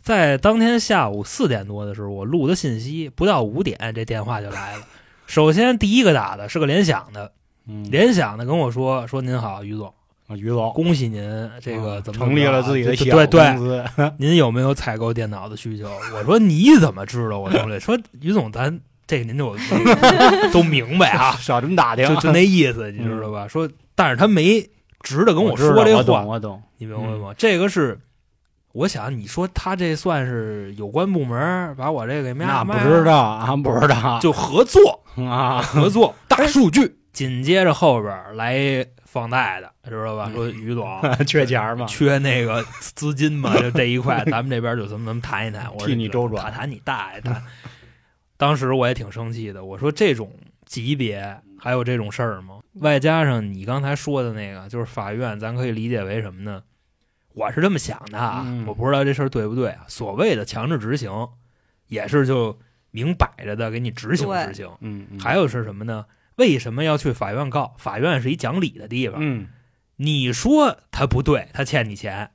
[0.01, 4.83] 在当天下午四点多的时候，我录的信息，不到五点这电话就来了。
[5.27, 7.31] 首先第一个打的是个联想的，
[7.67, 7.87] 嗯。
[7.91, 9.93] 联想的跟我说说您好，于总，
[10.33, 13.83] 啊于总恭喜您这个怎么成立了自己的小对对公司
[14.17, 15.89] 您有没有采购电脑的需求？
[16.15, 17.49] 我说你怎么知道我？
[17.79, 19.55] 说于总，咱这个您就
[20.51, 23.47] 都明白啊，少这么打听，就就那意思，你知道吧？
[23.47, 24.67] 说，但是他没
[25.01, 26.61] 直的跟我说这话我懂，，我懂。
[26.77, 27.33] 你明白吗？
[27.37, 27.99] 这个是，
[28.73, 36.15] 我想你说他这算是有关部门把我这个给卖那不知道啊，不知道，就合作啊，合作。
[36.27, 40.25] 大数据紧接着后边来一放贷的，知道吧？
[40.29, 40.89] 嗯说于总
[41.27, 45.71] 缺钱嘛， 缺那个资金嘛，就这一块，咱们这边就怎么怎么谈一谈。
[45.71, 47.39] 我说替你周转谈谈你大爷谈。
[48.37, 50.33] 当时我也挺生气的，我说这种
[50.65, 52.59] 级别还有这种事儿吗？
[52.81, 56.63] 外加上你刚才说的那个，就是法院，咱可以理解为什么呢？
[57.35, 59.85] 我是这么想的啊，嗯我不知道这事儿对不对啊。
[59.87, 61.11] 所谓的强制执行，
[61.87, 62.57] 也是就
[62.89, 64.67] 明摆着的给你执行执行。
[64.81, 66.03] 嗯，嗯还有是什么呢？
[66.35, 67.75] 为什么要去法院告？
[67.77, 69.17] 法院是一讲理的地方。
[69.21, 69.47] 嗯，
[69.97, 72.31] 你说他不对，他欠你钱，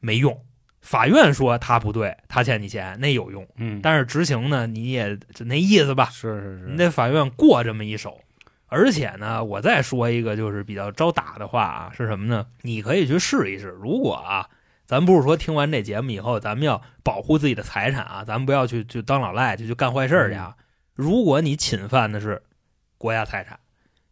[0.00, 0.34] 没用；
[0.80, 3.46] 法院说他不对，他欠你钱，那有用。
[3.56, 8.20] 嗯，但是执行呢，你也就那意思吧，是是是，你得法院过这么一手。
[8.68, 12.46] 而且呢，我再说一个就是比较招打的话啊，是什么呢？
[12.62, 13.68] 你可以去试一试。
[13.80, 14.48] 如果啊，
[14.84, 20.56] 咱不是说听完这节目以后，咱们要保护自己的财产啊，咱们不要去去当老赖，就去干坏事儿去啊。
[20.94, 22.42] 如果你侵犯的是
[22.98, 23.58] 国家财产，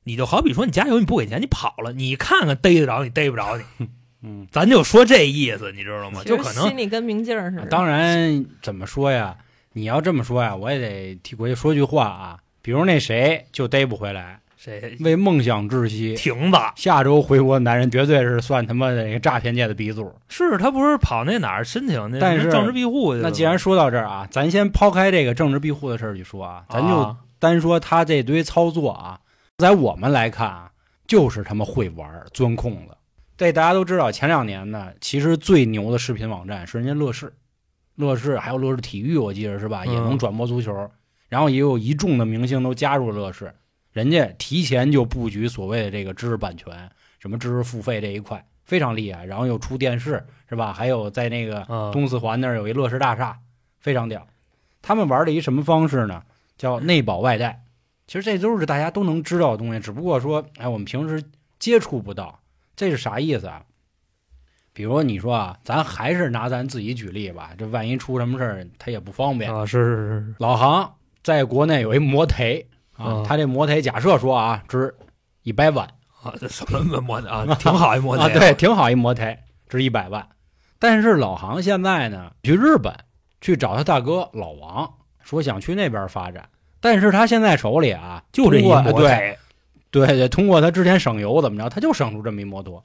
[0.05, 3.89] 你就好比说你加油你不给钱，你跑了，你看看逮得着你逮不着你，
[4.23, 6.23] 嗯，咱就说这意思，你知道吗？
[6.25, 7.67] 就可能心里跟明镜似的。
[7.67, 9.37] 当然怎么说呀？
[9.73, 12.39] 你要这么说呀，我也得替国家说句话啊。
[12.63, 20.11] 比如那谁就逮不回来，谁为梦想窒息，停吧下周回国的男人绝对是算他妈的那个诈骗界的鼻祖。
[20.29, 23.29] 是他不是跑那哪儿申请那但是政治庇护去了？
[23.29, 29.21] 那既然说到这儿啊，咱先抛开这个政治庇护的事儿去说啊，咱就啊单说他这堆操作啊，
[29.59, 30.73] 在我们来看啊，
[31.07, 32.97] 就是他妈会玩儿钻空子。
[33.37, 37.35] 这大家都知道，前两年呢，其实最牛的视频网站是人家乐视，
[37.97, 39.83] 乐视还有乐视体育，我记得是吧？
[39.85, 40.91] 嗯也能转播足球，
[41.29, 43.55] 然后也有一众的明星都加入了乐视，
[43.93, 50.73] 人家提前就布局所谓的这个知识版权，什么知识付费这一块非常厉害，然后又出电视是吧？
[50.73, 53.37] 还有在那个嗯东四环那儿有一乐视大厦，
[53.81, 54.27] 非常屌。
[54.81, 56.23] 他们玩的一什么方式呢？
[56.57, 57.65] 叫内保外贷。
[58.07, 61.23] 其实这都是大家都能知道的东西，只不过说，哎，我们平时
[61.59, 62.41] 接触不到。
[62.77, 63.63] 这是啥意思啊？
[64.73, 69.55] 比如你说啊，咱还是拿咱自己举例吧，这万一出什么事儿，他也不方便。
[69.55, 72.63] 啊，是是是，老杭在国内有一摩台
[72.97, 74.95] 啊嗯，他这摩台假设说啊，值
[75.43, 75.87] 一百万
[76.23, 80.29] 啊，这什么摩台啊，挺好一摩 啊，的，对，挺好一摩台，值一百万。
[80.79, 82.93] 但是老杭现在呢，去日本
[83.41, 84.93] 去找他大哥老王，
[85.25, 86.49] 说想去那边发展，
[86.81, 89.37] 但是他现在手里啊，就这一摩托对
[89.91, 92.83] 对对，通过他之前省油怎么着，他就省出这么一摩托。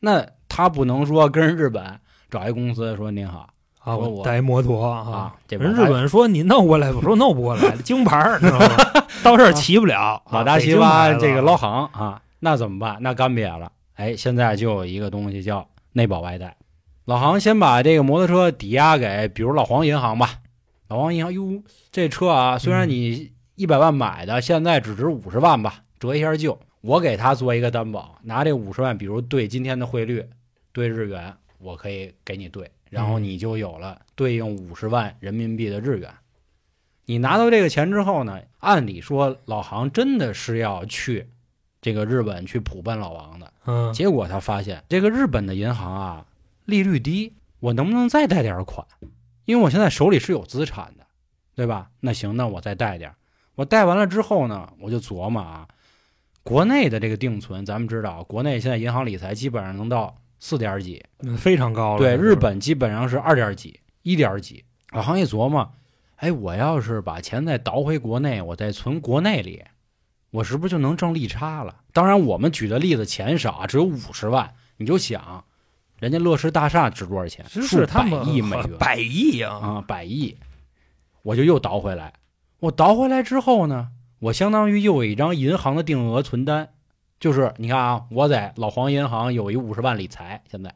[0.00, 3.48] 那他不能说跟人日本找一公司说您好
[3.80, 5.10] 啊，说我我带一摩托啊。
[5.10, 8.66] 啊，这人日本说你弄过来，我说弄不过来，京牌儿，知道吗？
[9.22, 10.22] 到这儿骑不了。
[10.30, 12.98] 老大西啊北京牌子瓜这个老行啊，那怎么办？
[13.00, 13.70] 那干瘪了。
[13.94, 16.56] 哎，现在就有一个东西叫内保外贷。
[17.04, 20.30] 老行先把这个摩托车抵押给，比如老黄银行吧。
[20.88, 26.58] 老王一想，哟，这车啊，虽然你一百万买的，现在只值五十万吧，折一下旧。
[26.80, 30.24] 我给他做一个担保，拿这五十万，比如兑今天的汇率，
[30.72, 36.08] 兑日元，我可以给你兑，然后嗯你就有了对应五十万人民币的日元。
[37.06, 41.28] 你拿到这个钱之后呢，按理说老杭真的是要去
[41.80, 46.26] 这个日本去普奔老王的，嗯，结果他发现这个日本的银行啊
[46.64, 48.86] 利率低，我能不能再贷点款？
[49.46, 51.06] 因为我现在手里是有资产的，
[51.54, 51.88] 对吧？
[52.00, 53.14] 那行，那我再贷点。
[53.54, 55.66] 我贷完了之后呢，我就琢磨啊，
[56.42, 61.98] 国内的这个定存，咱们知道，国内现在银行理财基本上能到四点几，嗯非常高了。
[61.98, 64.62] 对，日本基本上是二点几、一点几。
[64.90, 65.72] 老行一琢磨，
[66.16, 69.64] 哎，我要是把钱再倒回国内，我再存国内里，
[70.30, 71.82] 我是不是就能挣利差了？
[71.92, 75.44] 当然，我们举的例子钱少啊，只有五十万，你就想，
[75.98, 77.44] 人家乐视大厦值多少钱？
[77.48, 79.54] 是数百是他们亿美元， 百亿啊！
[79.54, 80.36] 啊，百亿，
[81.22, 82.12] 我就又倒回来。
[82.60, 86.68] 我倒回来之后呢，我相当于又有一张银行的定额存单，
[87.18, 90.74] 就是你看啊，我在老黄银行有一五十万理财，现在，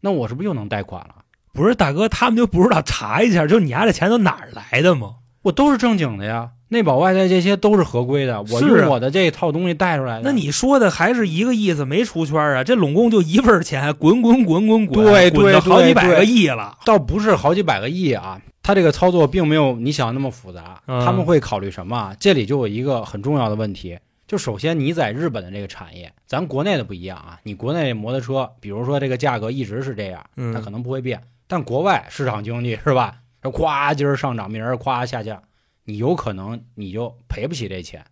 [0.00, 1.16] 那我是不是又能贷款了？
[1.52, 5.16] 不是大哥，他们就不知道查一下，就你家这钱都哪儿来的吗？
[5.42, 10.22] 我都是正经的呀，内保外贷这些都是合规的，我用我的这套东西带出来的。
[10.24, 12.62] 那你说的还是一个意思没出圈啊？
[12.62, 16.76] 这拢共就一份钱， 滚滚滚滚滚，对对滚到好几对对百个亿了。
[16.84, 20.80] 倒不是好几百个亿啊，他这个操作并没有你想那么复杂。
[20.86, 22.16] 嗯他们会考虑什么啊？
[22.20, 23.98] 这里就有一个很重要的问题，
[24.28, 27.40] 就首先你在日本的这个产业，咱国内的不一样啊。
[27.44, 33.14] 你国内摩托车，比如说这个价格一直是这样，嗯它可能不会变，但国外市场经济是吧？
[33.42, 35.42] 这咵今儿上涨，明儿咵下降，
[35.84, 38.04] 你有可能你就赔不起这钱，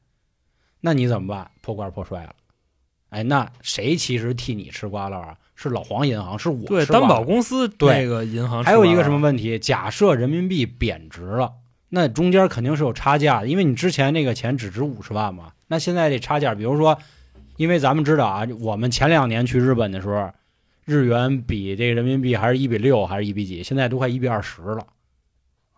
[0.81, 1.51] 那你怎么办？
[1.61, 2.35] 破罐破摔了。
[3.11, 5.37] 哎，那谁其实替你吃瓜了啊？
[5.55, 9.23] 是老黄银行，是我对，担保公司对那个银行还有一个什么问？
[9.23, 9.59] 问题？
[9.59, 11.55] 假设人民币贬值了，
[11.89, 16.99] 那中间肯定是有差价的，因为你之前那个钱只值五十万嘛，那现在这差价，比如说，
[17.57, 20.31] 因为咱们知道啊，我们前两年去日本的时候，
[20.85, 24.87] 日元比这个人民币还是一比六，还是一比几，现在都快一比二十了。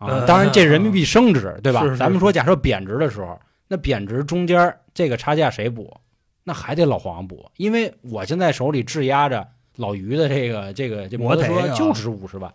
[0.01, 1.83] 啊，呃当然这人民币升值，对吧？
[1.83, 5.95] 是是咱们说假设贬值的时候，那贬值中间这个差价谁补？
[6.43, 12.51] 那还得老黄补，因为我现在手里质押着老于的这个这个这摩托摩托啊车就值五十万，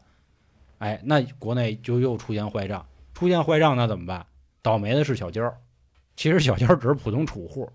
[0.78, 4.26] 哎，那国内就又出现坏账，出现坏账那怎么办？
[4.60, 5.54] 倒霉的是小娇，
[6.16, 7.70] 其实小娇只是普通储户，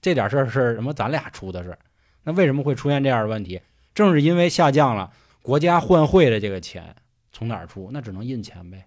[0.00, 0.94] 这点事儿是什么？
[0.94, 1.78] 咱俩出的事儿。
[2.24, 3.60] 那为什么会出现这样的问题？
[3.94, 6.96] 正是因为下降了，国家换汇的这个钱
[7.38, 7.88] 从哪儿出？
[7.92, 8.84] 那只能印钱呗。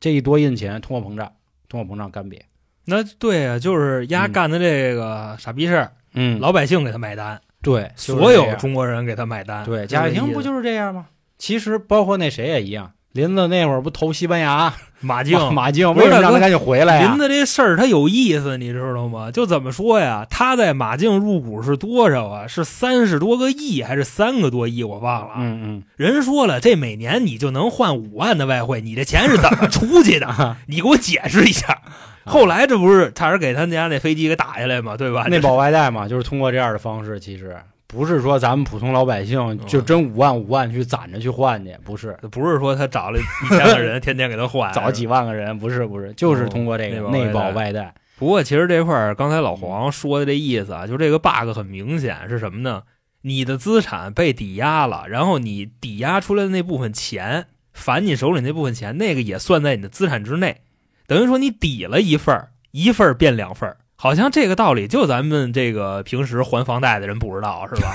[0.00, 1.30] 这一多印钱，通货膨胀，
[1.68, 2.40] 通货膨胀干瘪。
[2.86, 9.66] 那对啊，就是丫嗯干的这个傻逼事儿，嗯老百姓给他买单，对，就是所有中国人给他买单。
[9.66, 11.08] 对贾跃亭不就是这样吗？
[11.36, 14.72] 其实包括那谁也一样，林子那会儿不投西班牙
[15.04, 17.18] 马竞马 马竞，不是大哥为什么让他赶紧回来呀林？
[17.18, 19.30] 子这事儿他有意思，你知道吗？
[19.30, 20.26] 就怎么说呀？
[20.28, 22.46] 他在马竞入股是多少啊？
[22.46, 24.82] 是三十多个亿还是三个多亿？
[24.82, 25.34] 我忘了。
[25.36, 30.56] 嗯嗯，人说了，这每年你就能换五万的外汇，你这钱是怎么出去的？
[30.66, 31.78] 你给我解释一下。
[32.24, 35.24] 后来这不是差点给他家那飞机给打下来嘛，对吧？
[35.28, 37.54] 内保外贷嘛，就是通过这样的方式，其实
[37.86, 42.18] 不是说咱们普通老百姓就真五万五万去攒着去换去，不是。
[42.30, 47.94] 不是说他找了一千个人，天天给他换， 找几万个人，不是不是，就是通过这个内保内保外外贷。
[48.16, 52.82] 不过其实这块儿，刚才老黄说的这意思啊，就这个 bug 很明显是什么呢？
[53.22, 60.60] 你的资产被抵押了，然后你抵押出来的那部分钱，返你手里那部分钱，那个也算在你的资产之内，
[61.06, 67.90] 等于说你抵了一份儿，一份儿变两份儿，好像这个道理就咱们这个平时还房贷的人不知道是吧？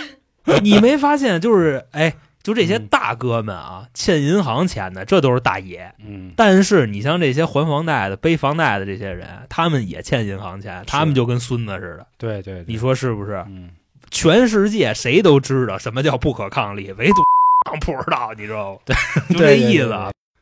[0.62, 5.92] 你没发现就是哎，就这些嗯大哥们啊，欠银行钱的，这都是大爷。
[6.02, 13.44] 嗯，但是你像这些还房贷的、背房贷的这些人，他们也欠银行钱，他们就跟孙子似的，对对，对你说是不是？
[13.48, 13.68] 嗯，
[14.10, 17.22] 全世界谁都知道什么叫不可抗力，唯独
[17.84, 18.80] 不知道，你知道吗？
[19.28, 19.92] 就这意思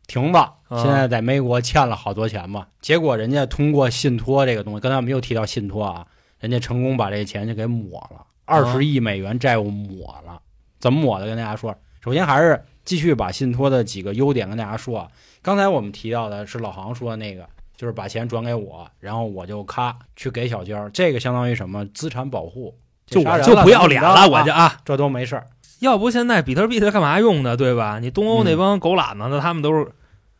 [0.08, 0.12] 啊。
[0.12, 0.54] 停吧。
[0.68, 6.06] 啊现在在美国欠了好多钱嘛，结果人家通过信托这个东西，刚才我们又提到信托啊，
[6.40, 10.40] 人家成功把这钱就给抹了，二十亿美元债务抹了。
[10.78, 11.26] 怎么抹的？
[11.26, 15.08] 跟大家说，首先还是继续把信托的几个优点跟大家说啊。
[15.42, 25.46] 刚才我们提到的是老航说的那个，就是把钱转给我，然后我就咔去给小娇，这个相当于什么资产保护，就我就不要脸了，我就啊啊，这都没事儿。
[25.80, 27.98] 要不现在比特币它干嘛用的，对吧？
[28.00, 29.92] 你东欧那帮狗懒子的，他们都是，这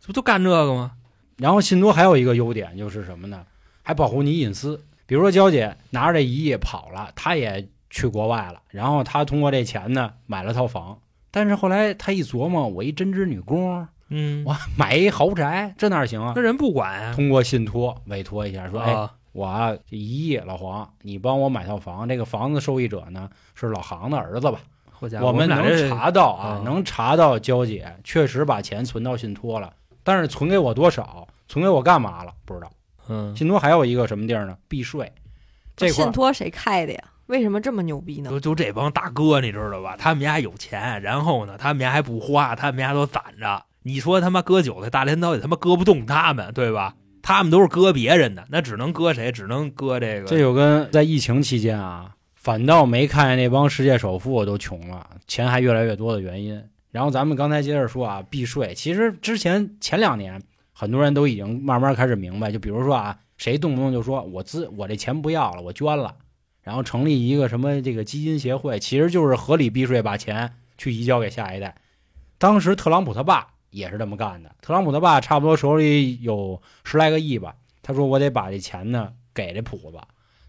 [0.08, 0.92] 不都干这个吗？
[1.36, 3.44] 然后信托还有一个优点就是什么呢？
[3.82, 4.82] 还保护你隐私。
[5.04, 10.98] 比如说娇姐拿着这一亿跑了，她也去国外了，然后她通过这钱呢买了套房，
[11.30, 16.40] 但是后来她一琢磨，我一针织女工，嗯，我买一豪宅，这哪行啊那？
[16.40, 17.12] 人不管啊。
[17.14, 24.58] 通过信托委托一下，说，哎，啊，我一亿，老黄，你帮我买套房，这个房子受益者呢是老杭的儿子吧？
[25.20, 29.72] 我们能查到啊啊，能查到娇姐确实把钱存到信托了，
[30.08, 32.72] 但是存给我多少，存给我干嘛了，不知道。
[33.10, 34.56] 嗯，信托还有一个什么地儿呢？
[34.66, 35.12] 避税，
[35.76, 37.04] 这信托谁开的呀？
[37.26, 38.30] 为什么这么牛逼呢？
[38.30, 39.96] 就就这帮大哥，你知道吧？
[39.98, 43.62] 他们家有钱，然后呢，他们家还不花，他们家都攒着。
[43.82, 46.94] 你说他妈割韭菜大镰刀也他妈割不动他们，对吧？
[47.20, 49.30] 他们都是割别人的，那只能割谁？
[49.30, 50.26] 只能割这个。
[50.26, 56.64] 这就跟在疫情期间啊，反倒没看见那帮世界首富都穷了，钱还越来越多的原因。
[56.98, 66.16] 然后咱们刚才接着说啊，避税，其实之前前两年很多人都已经慢慢开始明白，就比如说啊，谁动不动就说我资我这钱不要了，我捐了，
[66.60, 71.76] 然后成立一个什么这个基金协会，其实就是合理避税，把钱去移交给下一代。
[72.36, 79.98] 当时特朗普他爸也是这么干的，特朗普他爸差不多手里有十来个亿吧，他说我得把这钱呢给这谱子，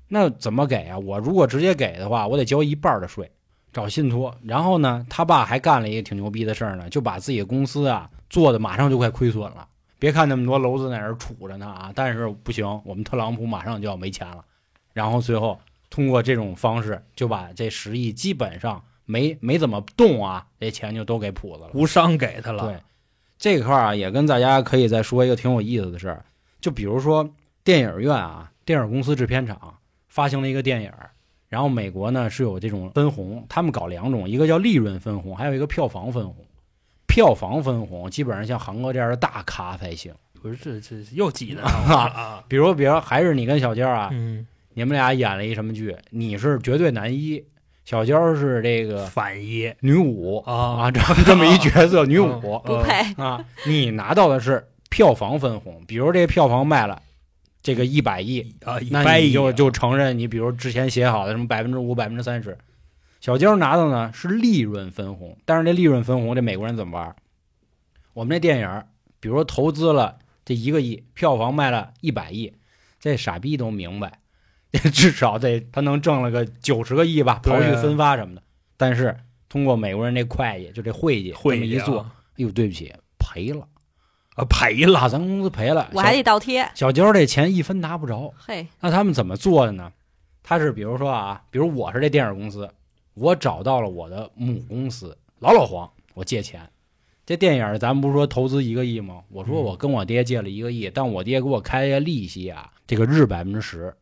[0.07, 0.97] 那怎么给啊？
[0.97, 3.29] 我如果直接给的话，我得交一半的税，
[3.71, 4.35] 找信托。
[4.43, 9.67] 然后呢，他爸还干了一个挺牛逼的事儿呢，就把自己的公司啊做的马上就快亏损了。
[9.97, 14.45] 别看那么多楼子在那儿杵着呢啊，但是不行，我们特朗普马上就要没钱了。
[14.93, 21.71] 然后最后通过这种方式，就把这十亿基本上没没怎么动啊，这钱就都给谱子了。
[21.73, 22.63] 无伤给他了。
[22.65, 22.79] 对，
[23.37, 26.25] 这块儿啊，也跟大家可以再说一个挺有意思的事儿，
[26.61, 27.29] 就比如说
[27.63, 29.77] 电影院啊，电影公司制片厂
[30.07, 31.11] 发行了一个电影儿，
[31.49, 36.35] 然后美国呢是有这种分红，他们搞两种，一个叫利润分红，还有一个票房分红。
[37.07, 42.43] 票房分红基本上像韩哥这样的大咖才行，不是这这又挤的啊啊。
[42.47, 45.97] 比如比如还是你跟小娇啊，嗯，你们俩演了一什么剧？
[46.11, 47.43] 你是绝对男一，
[47.83, 52.59] 小娇是这个反一女五啊啊，这么这么一角色，女五。
[52.63, 53.11] 不配。
[53.21, 57.01] 啊，你拿到的是票房分红，比如这票房卖了
[57.61, 62.57] 这个一百亿，啊，一那掰一你就就承认你比如之前写好的什么百分之五、百分之三十。
[63.19, 67.15] 小娇拿到呢是利润分红，但是这利润分红这美国人怎么玩？
[68.13, 68.83] 我们这电影，
[69.19, 72.53] 比如说投资了这一个亿，票房卖了一百亿，
[72.99, 74.19] 这傻逼都明白，
[74.93, 78.43] 至少得他能挣了个九十个亿吧，刨去分发什么的。
[78.77, 79.17] 但是
[79.49, 83.67] 通过美国人这会计，就这会计这么一做，哎呦，对不起，赔了。
[84.39, 86.63] 啊赔了，啊，咱公司赔了，我还得倒贴。
[86.73, 88.33] 小小娇这钱一分拿不着。
[88.37, 89.91] 嘿，那他们怎么做的呢？
[90.41, 92.69] 他是比如说啊，比如我是这电影公司，
[93.15, 96.61] 我找到了我的母公司老老黄，我借钱。
[97.25, 99.21] 这电影咱们不是说投资一个亿吗？
[99.29, 103.93] 我说嗯我跟我爹借了一个亿，但我爹给我开的利息啊，这个日百分之十，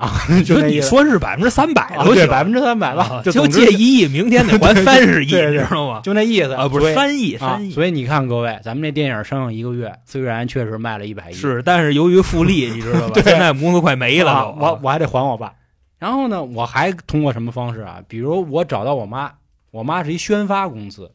[0.00, 6.00] 啊，就你说是百分之三百啊都行，对百分之三百吧，啊就借一亿，明天得还 三十亿，知道吗？
[6.02, 13.20] 就那意思啊，不是三亿，啊三，亿所以你看各位，咱们这电影上映一个月，虽然确实卖了一百亿，是，但是由于复利， 你知道吧？
[13.22, 15.52] 现在公司快没了我我还得还我爸。
[15.98, 18.00] 然后呢，我还通过什么方式啊？
[18.08, 19.30] 比如我找到我妈，
[19.70, 21.12] 我妈是一宣发公司，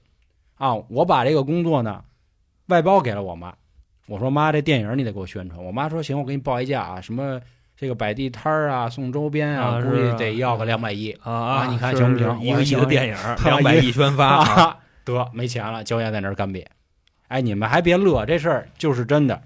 [0.60, 2.02] 啊，我把这个工作呢
[2.68, 3.52] 外包给了我妈。
[4.06, 5.66] 我说妈，这电影你得给我宣传。
[5.66, 7.42] 我妈说行，我给你报一价啊，什么
[7.78, 16.66] 这个摆地摊儿啊，送周边啊估计得要个两百亿啊啊你看行不行一个亿的电影，啊两百亿宣发得没钱了，焦岩在那儿干瘪。
[17.28, 19.42] 哎，你们还别乐，这事儿就是真的。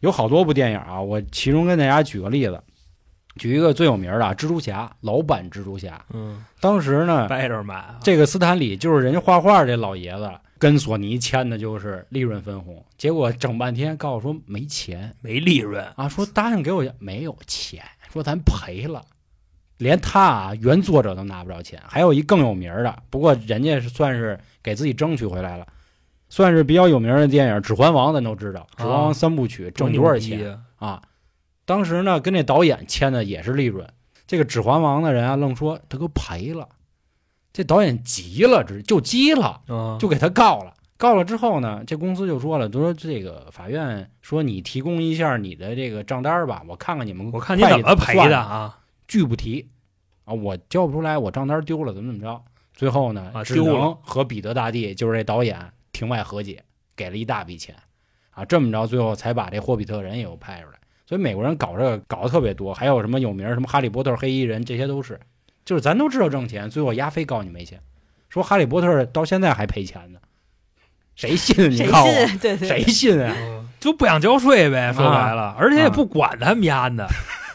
[0.00, 2.60] 有好多部电影啊，我其中跟大家举个例子，
[3.36, 6.04] 举一个最有名的啊蜘蛛侠，老版蜘蛛侠。
[6.12, 7.28] 嗯，当时呢，
[8.02, 10.30] 这个斯坦李就是人家画画这老爷子，
[10.62, 17.82] 跟索尼签的就是利润分红，结果整半天告诉说没钱没利润，啊，说答应给我没有钱，
[18.12, 19.04] 说咱赔了。
[19.78, 21.82] 连他啊，原作者都拿不着钱。
[21.84, 25.66] 还有一更有名的，不过人家是算是给自己争取回来了，
[26.28, 30.86] 算是比较有名的电影《指环王》，咱都知道，《指环王》三部曲挣多少钱啊？
[30.86, 31.02] 啊？
[31.64, 33.84] 当时呢，跟这导演签的也是利润。
[34.28, 36.68] 这个《指环王》的人啊，愣说他给我赔了。
[37.52, 40.74] 这导演急了，直就急了，嗯，就给他告了。
[40.96, 48.78] 告了之后呢，这公司就说了，就说这个法院说你提供一下你的这个账单吧，我看看你们我看你怎么赔算的啊？
[49.08, 49.68] 拒不提
[50.24, 52.42] 啊，我交不出来，我账单丢了，怎么怎么着？
[52.72, 55.58] 最后呢，只啊丢能和彼得大帝，就是这导演
[55.92, 56.62] 庭外和解，
[56.94, 57.74] 给了一大笔钱
[58.30, 60.78] 啊，这么着，最后才把这霍比特人也又拍出来。
[61.04, 65.20] 所以美国人搞这个搞得特别多，还有什么有名什么哈利波特、黑衣人，这些都是，
[65.64, 67.80] 就是咱都知道挣钱，最后压非告你没钱，
[68.28, 70.18] 说哈利波特到现在还赔钱呢，
[71.14, 71.70] 谁信？
[71.70, 72.38] 你谁告诉我，信？
[72.38, 73.34] 对对，谁信啊？
[73.80, 77.08] 就不想交税呗，说白了，而且也不管他们家的。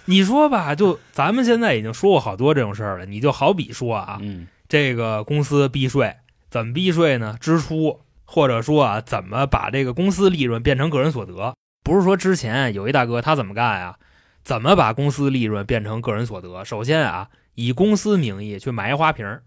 [0.05, 3.05] 你说吧，就咱们现在已经说过好多这种事儿了。
[3.05, 6.15] 你就好比说啊，嗯这个公司避税
[6.49, 7.37] 怎么避税呢？
[7.39, 11.53] 支出或者说啊，怎么把这个公司利润变成个人所得？
[11.83, 13.97] 不是说之前有一大哥他怎么干呀？
[14.43, 16.63] 怎么把公司利润变成个人所得？
[16.63, 17.27] 首先啊，
[17.59, 19.41] 以公司名义去买一花瓶儿，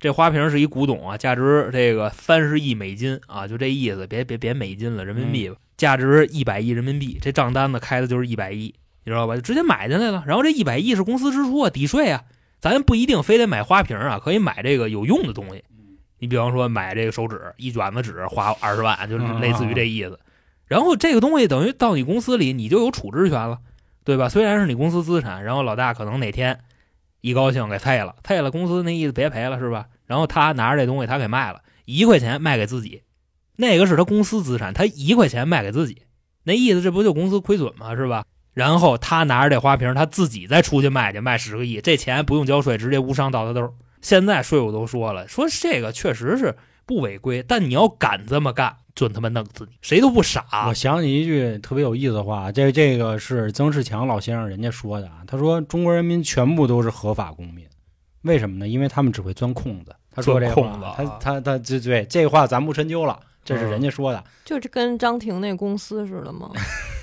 [0.00, 8.74] 这花瓶儿是一古董啊，价值这个三十亿美金啊，就这意思，别别别美金了，人民币吧，价值一百亿人民币，这账单子开的就是一百亿，
[9.04, 9.36] 你知道吧？
[9.36, 10.24] 就直接买进来了。
[10.26, 12.24] 然后这一百亿是公司支出啊，抵税啊，
[12.58, 15.62] 咱不一定非得买花瓶儿啊，可以买这个有用的东西。
[16.18, 20.18] 你比方说买这个手纸，一卷子纸花二十万，就是类似于这意思。
[20.66, 23.60] 然后这个东西等于到你公司里，你就有处置权了，
[24.02, 24.28] 对吧？
[24.28, 26.58] 虽然是你公司资产，然后老大可能哪天
[27.26, 29.86] 一高兴给退了，退了公司那意思别赔了是吧？
[30.06, 33.02] 然后他拿着这东西他给卖了，一块钱卖给自己，
[33.56, 36.02] 那个是他公司资产，他一块钱卖给自己，
[36.44, 37.96] 那意思这不就公司亏损吗？
[37.96, 38.24] 是吧？
[38.54, 43.74] 然后他拿着这花瓶，他自己再出去卖去，卖十个亿，这钱不用交税，直接无伤到他兜。
[44.00, 46.54] 现在税务都说了，说这个确实是
[46.86, 50.74] 不违规，但你要敢这么干，准他妈弄死你，谁都不傻我。
[50.74, 55.22] 想起一句特别有意思的话，这这个是曾仕强老先生人家说的啊。
[55.26, 57.64] 他说中国人民全部都是合法公民，
[58.22, 58.66] 为什么呢？
[58.66, 59.94] 因为他们只会钻空子。
[60.10, 64.24] 他说这空子，啊他他他这对这话咱不深究了，这是嗯人家说的。
[64.46, 66.50] 就是跟张婷那公司似的嘛。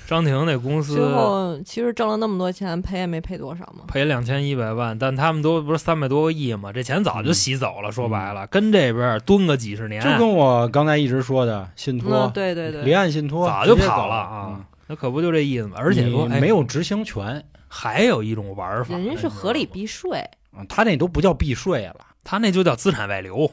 [0.06, 3.84] 张庭那公司最后其实挣了那么多钱，赔也没赔多少嘛。
[3.88, 6.72] 赔两千一百万，但他们都不是三百多个亿嘛？
[6.72, 7.90] 这钱早就洗走了。
[7.90, 15.76] 说白了，跟这边蹲个几十年，就跟我刚才一直说的信托嗯，，对对离，岸信托早就跑了啊嗯那可不就这意思嘛？
[15.78, 20.18] 而且说没有执行权还有一种玩法，人家是合理避税，
[20.52, 21.96] 啊，他那都不叫避税了。
[22.26, 23.50] 他那就叫资产外流，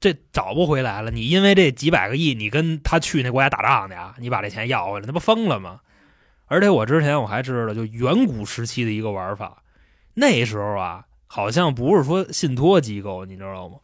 [0.00, 1.10] 这找不回来了。
[1.10, 5.80] 你因为这几百个亿，你跟他去那国家打仗去啊，你把这钱要回来，那不疯了吗？
[6.46, 9.62] 而且我之前我还知道，就远古时期的一个玩法，
[10.14, 13.76] 那时候啊，好像不是说信托机构，你知道吗？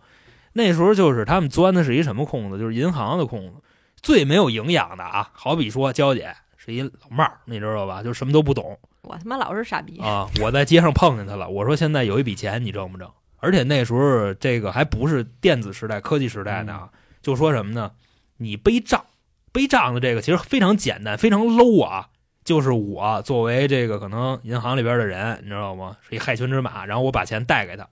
[0.54, 3.56] 那时候就是他们钻的是一什么空子，就是银行的空子，
[4.00, 5.30] 最没有营养的啊。
[5.32, 8.02] 好比说娇姐是一老帽儿，你知道吧？
[8.02, 9.98] 就什么都不懂，我他妈老是傻逼。
[9.98, 13.10] 啊，我在街上碰见他了，我说现在有一笔钱，你挣不挣？
[13.44, 16.88] 而且那时候这个还不是电子时代、科技时代呢啊，
[17.20, 17.92] 就说什么呢？
[18.38, 19.04] 你背账，
[19.52, 22.08] 背账的这个其实非常简单，非常 low 啊。
[22.42, 25.96] 就是我作为这个可能银行里边的人，你知道吗？
[26.00, 27.88] 是一害群之马，然后我把钱贷给他，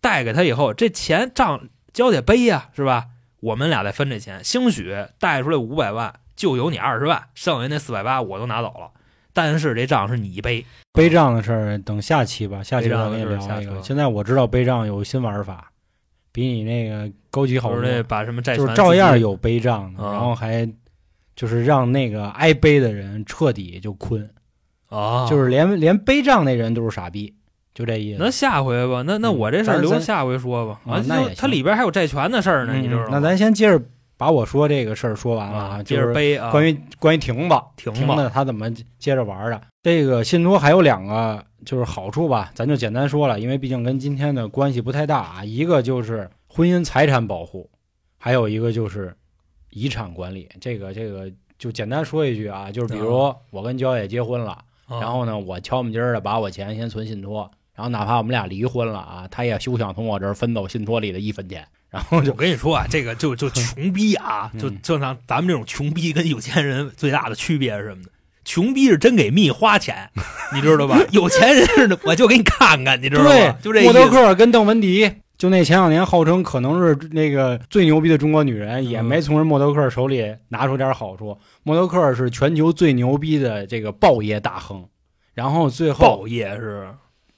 [0.00, 3.06] 贷给他以后，这钱账交得背呀、是吧？
[3.40, 8.92] 我们俩再分这钱，兴许贷出来五百万，就有你二十万，剩下那四百八我都拿走了。
[9.36, 10.64] 但是这账是你背，
[10.94, 13.72] 背账的事儿等下期吧，下期背账的我跟你聊事儿下期吧。
[13.74, 15.70] 一个现在我知道背账有新玩法，
[16.32, 17.96] 比你那个高级好多就是。
[17.96, 20.66] 那把什么债权就是照样有背账的，啊然后还
[21.34, 24.26] 就是让那个挨背的人彻底就困
[24.88, 27.34] 啊，就是连连背账那人都是傻逼，
[27.74, 28.18] 就这意思。
[28.18, 30.80] 那下回吧，那那嗯我这事儿留下回说吧。
[30.86, 33.08] 啊那也行就它里边还有债权的事儿呢，嗯你知道吗？
[33.10, 33.82] 那咱先接着
[34.18, 39.60] 把我说这个事儿说完了啊，接就是着背啊，关于关于停吧，停吧他怎么接着玩的？
[39.82, 45.44] 这个信托还有两个就是好处吧，咱就简单说了，因为毕竟跟今天的关系不太大啊。
[45.44, 47.70] 一个就是婚姻财产保护，
[48.18, 49.14] 还有一个就是
[49.70, 50.48] 遗产管理。
[50.60, 54.52] 这个这个就简单说一句啊，就是比如我跟娇姐结婚了，
[54.86, 61.68] 啊然后呢，我敲门筋儿的把我钱先存信托，然后哪怕我们俩离婚了啊，他也休想从我这儿分走信托里的一分钱。
[61.90, 68.08] 然后就我跟你说啊，这个就就穷逼啊， 嗯就就像咱们这种穷逼跟有钱人最大的区别是什么呢？
[68.44, 70.08] 穷逼是真给蜜花钱，
[70.54, 71.00] 你知道吧？
[71.10, 73.58] 有钱人是，我就给你看看，你知道对吧？
[73.60, 74.08] 就这意默多。
[74.08, 81.36] 克跟邓文迪，就那前两年号称可能是那个最牛逼的中国女人，也嗯没从人默多克手里拿出点好处。
[81.64, 84.86] 默多克是全球最牛逼的这个报业大亨，
[85.34, 86.88] 然后最后报业是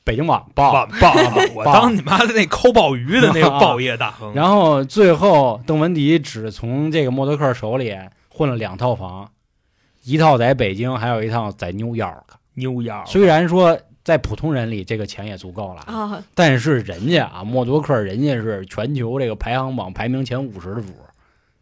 [0.09, 1.15] 北京晚报，报报，
[1.55, 4.33] 我当你妈的那抠鲍鱼的那个 报业大亨。
[4.33, 7.95] 然后最后邓文迪只从这个默多克手里
[8.31, 9.31] 混了两套房，
[10.05, 12.23] 一套在北京，还有一套在 New York。
[12.55, 20.89] New York，虽然说在普通人里这个钱也足够了啊啊，但是人家啊，默多克人家是全球这个排行榜排名前五十的主，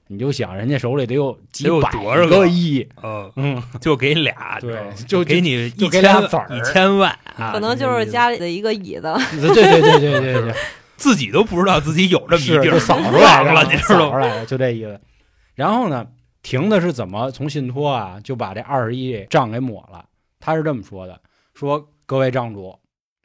[0.06, 2.46] 你就想人家手里得有几得有百多少个？
[2.46, 4.78] 亿，嗯，嗯，就给俩，对
[5.08, 6.46] 就给你就一千给俩子儿。
[6.56, 9.14] 一千万啊，可能就是家里的一个椅子。
[9.32, 10.54] 对对对对对对，
[10.96, 14.06] 自己都不知道自己有这么一是地儿， 扫出来了，你知道吗？
[14.06, 15.00] 扫出来了，就这意思。
[15.54, 16.06] 然后呢，
[16.42, 20.04] 停的是怎么从信托啊就把这二十亿账给抹了？
[20.40, 21.20] 他是这么说的：
[21.54, 22.78] 说各位账主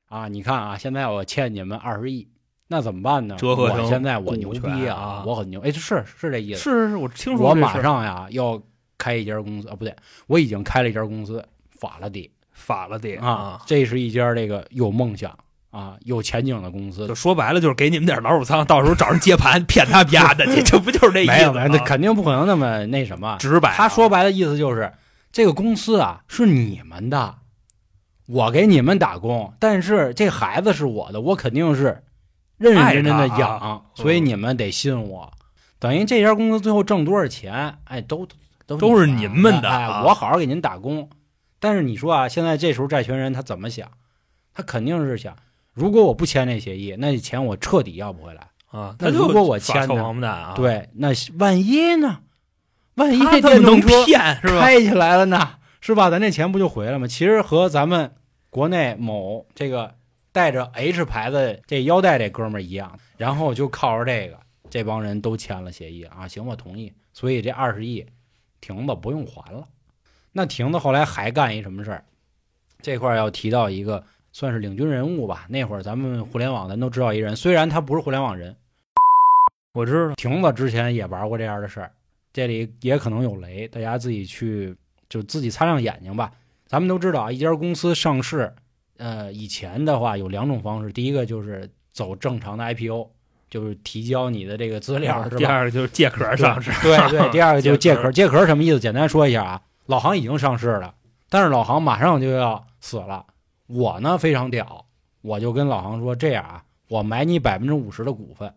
[0.07, 2.27] 啊，你看啊，现在我欠你们二十亿，
[2.67, 3.35] 那怎么办呢？
[3.37, 6.59] 折合成我现在我牛逼权啊我很牛，哎，是是这意思。
[6.59, 8.61] 是是是，我听说我马上呀要
[8.97, 9.95] 开一家公司啊，不对，
[10.27, 11.45] 我已经开了一家公司，
[11.79, 12.29] 法拉第
[12.61, 15.35] 法了得啊，，这是一家这个有梦想
[15.71, 17.15] 啊、有前景的公司就。
[17.15, 21.37] 说白了就是给你们点老鼠仓，到时候找人接盘骗他们家的去， 这不就是这意思吗？
[21.37, 23.37] 没有没有，那肯定不可能那么那什么。
[23.39, 23.75] 直白啊。
[23.75, 24.91] 他说白的意思就是，
[25.31, 27.35] 这个公司啊是你们的，
[28.27, 32.03] 我给你们打工，但是这孩子是我的，我肯定是
[32.57, 35.31] 认认真真的养，啊所以你们得信我。
[35.79, 38.27] 等于这家公司最后挣多少钱，哎，都
[38.67, 39.69] 都都是你你们的
[40.05, 41.09] 我好好给您打工。
[41.61, 43.89] 但是你说啊，现在这时候债权人他怎么想？
[44.53, 45.33] 他肯定是想，
[45.73, 48.47] 如果我不签这协议，那钱我彻底要不回来。
[48.71, 49.87] 啊，那如果我签
[50.19, 52.21] 呢对，那万一呢？
[52.95, 54.61] 万一他这电动车骗是吧？
[54.61, 56.09] 开起来了呢，是吧？
[56.09, 57.07] 咱这钱不就回来了吗？
[57.07, 58.11] 其实和咱们
[58.49, 59.95] 国内某这个
[60.31, 64.39] 带着 H 牌子这腰带这哥们儿一样，然后就靠着这个，
[64.69, 66.91] 这帮人都签了协议啊，行，我同意。
[67.13, 68.05] 所以这二十亿
[68.59, 69.67] 停了不用还了。
[70.31, 72.03] 那亭子后来还干一什么事儿？
[72.81, 75.45] 这块儿要提到一个算是领军人物吧。
[75.49, 78.55] 那会儿咱们互联网咱都知道一人，虽然他不是互联网人，
[79.73, 81.91] 我知道，亭子之前也玩过这样的事儿，
[82.33, 84.75] 这里也可能有雷，大家自己去
[85.09, 86.31] 就自己擦亮眼睛吧。
[86.65, 88.53] 咱们都知道啊，一家公司上市，
[88.97, 93.09] 呃，以前的话有两种方式，第一个就是走正常的 IPO，
[93.49, 95.43] 就是提交你的这个资料，是第？
[95.43, 98.79] 二个就是借壳上市，对对，第二个就是借壳，借壳什么意思？
[98.79, 100.93] 简单说一下啊，老航已经上市了，
[101.29, 103.25] 但是老航马上就要死了。
[103.67, 104.85] 我呢非常屌，
[105.21, 108.53] 我就跟老航说这样啊，我买你百分之五十的股份，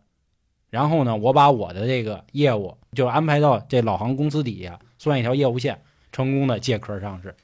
[0.71, 7.35] 然后呢，我把我的这个业务就安排到这老航公司底下，算一条业务线，成功的借壳上市，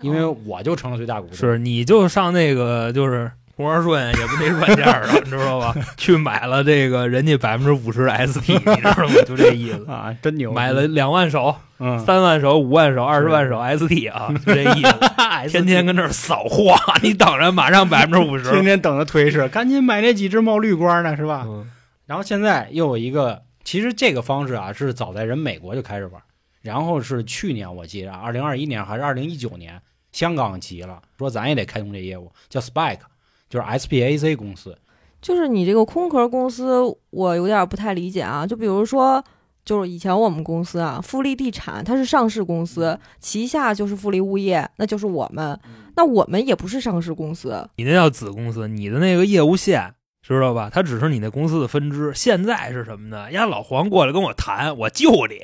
[0.00, 1.36] 因为我就成了最大股东。
[1.36, 5.74] 是你就上那个就是红二顺也不那软件儿了， 你知道吧？
[5.96, 9.12] 去买了这个人家百分之五十的 ST， 你知道吗？
[9.26, 9.84] 就这意思。
[9.90, 10.52] 啊，真牛！
[10.52, 14.94] 买了两万手、嗯，三万手、五万手、二十万手 ST 啊，就这意思。
[15.50, 18.48] 天天跟这儿扫货，你等着，马上百分之五十。
[18.52, 21.42] 天天等着推市，赶紧买那几只冒绿光呢，是吧？
[21.44, 21.68] 嗯
[22.06, 26.22] 然后现在又有一个，其实这个方式啊是早在人美国就开始玩，
[26.62, 29.78] 然后是去年我记得二零二一年还是二零一九年，
[30.10, 33.00] 香港急了，说咱也得开通这业务，叫 Spike，
[33.48, 34.76] 就是 SPAC 公司。
[35.20, 38.46] 就是你这个空壳公司，我有点不太理解啊。
[38.46, 39.22] 就比如说，
[39.64, 45.58] 就是以前我们公司啊，富力地产它是上市公司，旗下就是富力物业，那就是我们。
[45.96, 49.92] 那我们也不是上市公司，你那叫子公司，你的那个业务线
[50.22, 50.70] 知道吧？
[50.72, 52.12] 它只是你那公司的分支。
[52.14, 53.32] 现在是什么呢？
[53.32, 55.40] 呀，老黄过来跟我谈，我救你，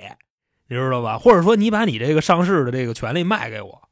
[0.69, 1.19] 你知道吧？
[1.19, 3.83] 或者说你把你这个上市的这个权利卖给我，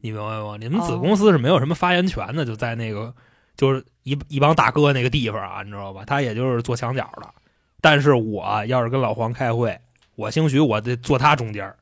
[0.00, 0.56] 你明白吗？
[0.60, 3.12] 你们子公司是没有什么发言权的，就在那个
[3.56, 6.04] 就是一一帮大哥那个地方啊，你知道吧？
[6.06, 7.28] 他也就是做墙角的。
[7.80, 9.78] 但是我要是跟老黄开会，
[10.14, 11.76] 我兴许我得坐他中间儿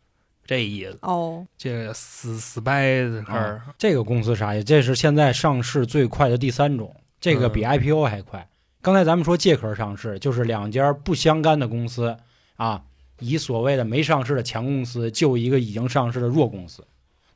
[0.44, 0.98] 这意思。
[1.02, 4.64] 哦，这个死死掰子开始，这个公司啥意思？
[4.64, 8.46] 这是现在上市最快的第三种，这个比嗯 IPO 还快。
[8.80, 12.16] 刚才咱们说借壳上市，就是两家不相干的公司
[12.56, 12.82] 啊，
[13.20, 16.84] 以所谓的没上市的强公司救一个已经上市的弱公司。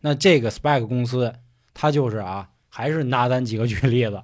[0.01, 1.33] 那这个 SPAC 公司，
[1.73, 4.23] 它就是啊，还是拿咱几个举例子，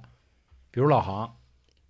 [0.69, 1.37] 比如老杭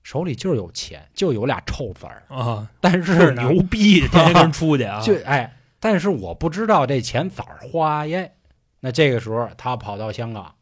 [0.01, 8.33] 手里就是有钱，就有俩臭子儿，啊，但是呢，牛逼，天天跟出去啊，就哎，但是我不知道这钱咋花耶。
[8.79, 10.55] 那这个时候他跑到香港，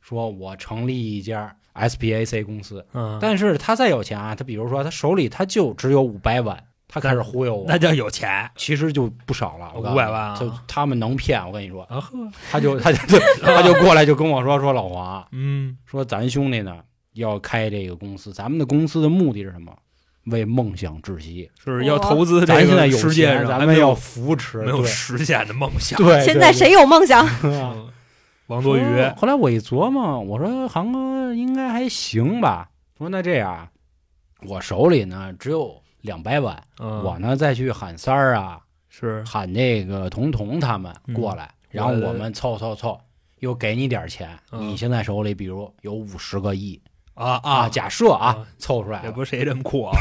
[0.00, 6.64] 说我成立一家 SPAC 公司，嗯，但是他再有钱啊，他比如说他手里他就只有五百万，
[6.94, 12.12] 他开始忽悠我，那叫有钱其实就不少了，我告诉你500万啊就他们能骗，我跟你说，啊呵，
[12.50, 16.76] 他就他就他就过来就跟我说说老黄嗯，说咱兄弟呢
[17.14, 19.74] 要开这个公司，咱们的公司的目的是什么？
[20.26, 21.50] 为梦想窒息。
[21.64, 25.98] 是要投资这个咱现在有世界钱，上还没有咱们要扶持，没有实现的梦想。
[26.04, 27.26] 对，现在谁有梦想？
[28.46, 28.82] 王多鱼，
[29.16, 32.68] 后来我一琢磨，我说航哥应该还行吧。
[32.96, 33.66] 说那这样，
[34.46, 43.00] 我手里呢只有两百万，嗯我呢再去喊三儿啊，是喊那个彤彤他们过来，然后我我们凑凑凑，
[43.40, 44.38] 又给你点钱。
[44.50, 46.80] 嗯你现在手里比如有五十个亿
[47.14, 49.02] 啊啊，假设啊，啊凑出来。
[49.04, 49.92] 也不是谁这么酷啊，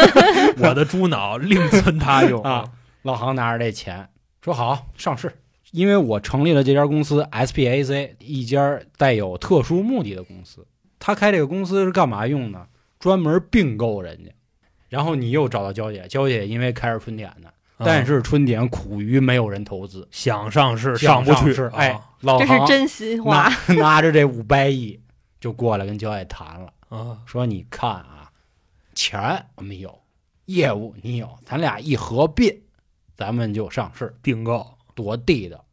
[0.58, 2.64] 我的猪脑另存他用啊。
[3.02, 4.08] 老航拿着这钱
[4.42, 5.32] 说好上市，
[5.72, 10.66] 因为我成立了这家公司 SPAC，一家带有特殊目的的公司。
[10.98, 12.66] 他开这个公司是干嘛用呢？
[12.98, 14.32] 专门并购人家。
[14.88, 23.48] 然后你又找到娇姐，娇姐因为开着春典呢，但嗯是春典苦于没有人投资，想上市上不去是，哎啊，老杭这是真心话。
[23.68, 24.98] 拿 拿着这五百亿
[25.40, 28.30] 就过来跟娇姐谈了，啊，说你看啊，
[28.94, 30.00] 钱我们有，
[30.46, 32.62] 业务你有，咱俩一合并，
[33.16, 34.16] 咱们就上市。
[34.22, 35.64] 并购多地道。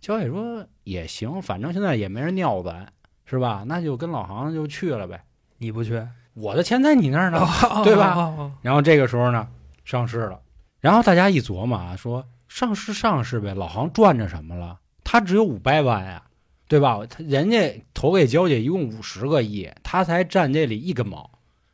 [0.00, 2.92] 焦姐说也行，反正现在也没人尿咱，
[3.24, 3.64] 是吧？
[3.66, 5.24] 那就跟老航就去了呗。
[5.58, 7.38] 你不去，我的钱在你那儿呢。
[7.38, 9.48] 啊对吧然后这个时候呢，
[9.84, 10.40] 上市了。
[10.80, 14.78] 然后大家一琢磨啊，说上市上市呗，老杭赚着什么了？
[15.02, 16.22] 他只有五百万呀，
[16.68, 16.98] 对吧？
[17.08, 21.30] 他人家投给娇姐一共五十个亿，他才占这里一根毛。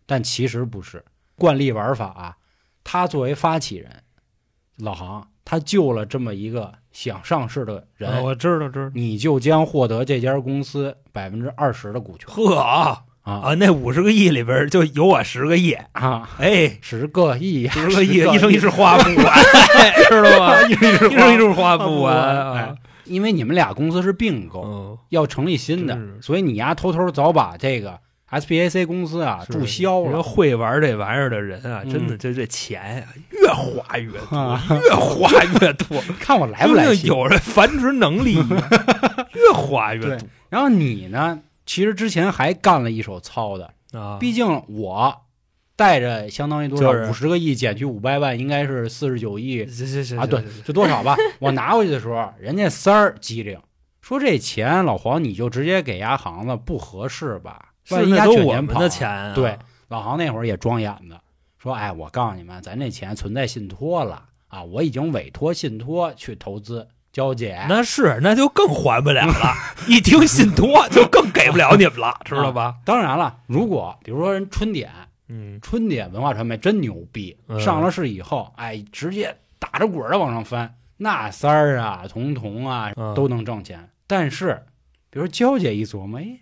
[0.07, 1.05] 但其实不是，
[1.37, 2.37] 惯例玩法啊，
[2.85, 4.03] 他作为发起人，
[4.77, 8.91] 老杭他救了这么一个想上市的人，啊我知道知道。
[8.95, 13.55] 你就将获得这家公司百分之二十的股权呵啊啊啊！
[13.55, 19.39] 那五十个亿里边就有我十个亿，啊，哎，十个亿，十个亿，一生一世花不完，
[20.09, 20.63] 知道吗？
[20.69, 22.75] 一生一世一生一世花不完！
[23.05, 27.99] 因为你们俩公司是并购，嗯，要成立新的，所以你丫偷偷早把这个
[28.31, 30.23] SPAC 公司啊注销这个了。
[30.23, 33.03] 会玩这玩意儿的人啊，嗯真的这这钱呀，
[33.43, 35.29] 越花越多，啊越花
[35.61, 40.17] 越多， 看我来不来有人繁殖能力越花越多
[40.49, 41.39] 然后你呢？
[41.71, 44.19] 其实之前还干了一手糙的，啊！
[44.19, 45.21] 毕竟我
[45.77, 51.17] 带着相当于多少五十个亿减去五百万，应该是四十九亿行行行啊，对，就多少吧。
[51.39, 53.57] 我拿回去的时候，人家三儿机灵，
[54.01, 57.69] 说这钱老黄你就直接给牙行了不合适吧？
[57.91, 59.57] 万一卷钱跑了的钱啊，对，
[59.87, 61.17] 老黄那会儿也装眼子，
[61.57, 69.55] 说：“哎，我告诉你们，咱这钱存在信托了啊，我已经委托信托去投资娇姐，那是那就更还不了了。
[69.89, 72.77] 一听信托就更给不了你们了， 知道吧？
[72.85, 74.91] 当然了，如果比如说人春点，
[75.29, 83.89] 嗯，春点文化传媒真牛逼，嗯上了市以后，哎，直接打着滚儿的往上翻，那三儿啊、彤彤啊嗯都能挣钱。
[84.07, 84.63] 但是，
[85.11, 86.41] 比如娇姐一琢磨，哎，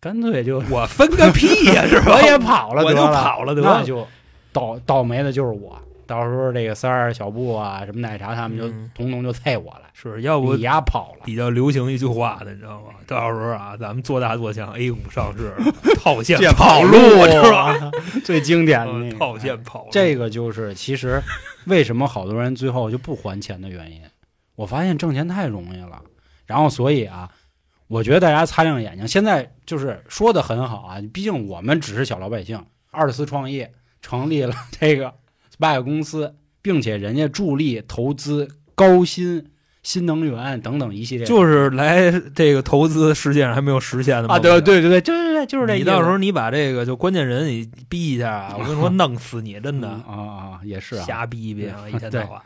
[0.00, 2.12] 干脆就 我分个屁呀，是吧？
[2.14, 3.78] 我也跑了我就跑了得了。
[3.78, 4.06] 那就
[4.52, 5.80] 倒倒霉的就是我。
[6.06, 11.22] 到时候这个三儿、小布啊，什么奶茶他们就嗯统统就菜我了，是要不你丫跑了。
[11.24, 12.94] 比较流行一句话的，你知道吗？
[13.06, 15.52] 到时候啊，咱们做大做强，A 股上市，
[16.00, 16.92] 套现跑路，
[17.26, 17.90] 知道吧？
[18.24, 21.22] 最经典的那个嗯 套现跑路，这个就是其实
[21.66, 24.00] 为什么好多人最后就不还钱的原因。
[24.54, 26.00] 我发现挣钱太容易了，
[26.46, 27.30] 然后所以啊，
[27.88, 29.06] 我觉得大家擦亮眼睛。
[29.06, 35.12] 现在就是说的很好啊，毕竟我们只是小老百姓，二次创业成立了这个
[35.58, 39.46] SPAC 公司，并且人家助力投资高新、
[39.82, 45.74] 新能源等等一系列就是来这个投资世界上还没有实现的啊，梦想对对对对，就是对就是这。
[45.74, 52.40] 你到时候你把这个就关键人你逼一下啊，我跟你说 弄死你，真的嗯啊啊也是啊，瞎逼逼一天到晚。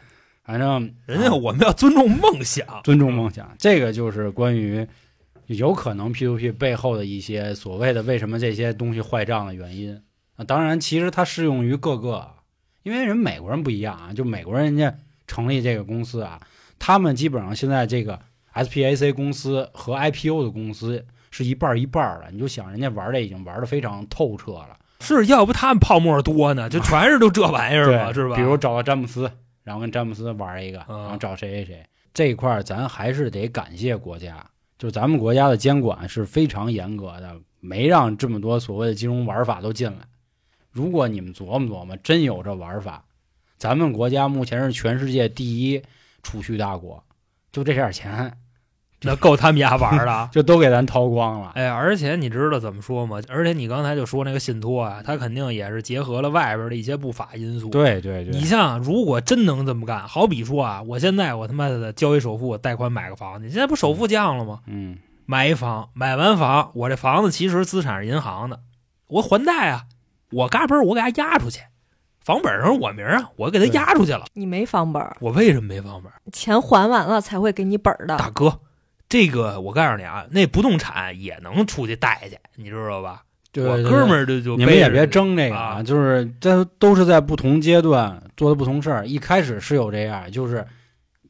[0.44, 4.86] 反正人家啊我们要尊重梦想，尊重梦想，这个就是关于
[5.46, 10.00] 有可能 P to P 背后的一些所谓的为什么这些东西坏账的原因
[10.36, 10.44] 啊。
[10.44, 12.26] 当然，其实它适用于各个，
[12.82, 14.94] 因为人美国人不一样啊，就美国人人家
[15.26, 16.40] 成立这个公司啊，
[16.78, 18.18] 他们基本上现在这个
[18.54, 28.34] SPAC 公司和 IPO 的公司是一半儿一半儿的，你就想人家玩的已经玩的非常透彻了，是要不他们泡沫多呢，就全是都这玩意儿嘛，是吧？
[28.34, 29.30] 比如找到詹姆斯，
[29.62, 34.44] 然后跟詹姆斯玩一个，嗯然后找谁谁谁，这一块儿咱还是得感谢国家，
[34.78, 39.98] 就是咱们国家的监管是非常严格的，没让这么多所谓的金融玩法都进来。
[40.72, 43.04] 如果你们琢磨琢磨，真有这玩法，
[43.58, 45.82] 咱们国家目前是全世界第一
[46.22, 47.02] 储蓄大国，
[47.50, 48.36] 就这点钱
[49.02, 50.28] 那够他们家玩儿的。
[50.30, 51.52] 就都给咱掏光了。
[51.54, 53.18] 哎，而且你知道怎么说吗？
[53.28, 57.70] 而且你刚才就说那个信托啊，它肯定也是结合了外边的一些不法因素。
[57.70, 64.60] 对对对，你像，如果真能这么干，好比说啊，我现在我他妈的交一首付，贷款买个房，你现在不首付降了吗？
[64.66, 68.60] 嗯，买一房，买完房，我这房子其实资产是银行的，
[69.06, 69.86] 我还贷啊，
[70.30, 71.60] 我嘎嘣儿我给他押出去，
[72.20, 76.20] 房本上是我名儿啊，我给它对押出去了，你没房本儿，我为什么没房本儿？
[76.32, 78.16] 钱还完了才会给你本儿的。
[78.16, 78.60] 大哥，
[79.08, 83.22] 这个我告诉你啊，那不动产也能出去贷去，你知道吧？
[83.52, 89.04] 对对对我哥们儿就就你们也别争这个啊就是这都是在不同阶段做的不同事儿。
[89.04, 90.64] 一开始是有这样，就是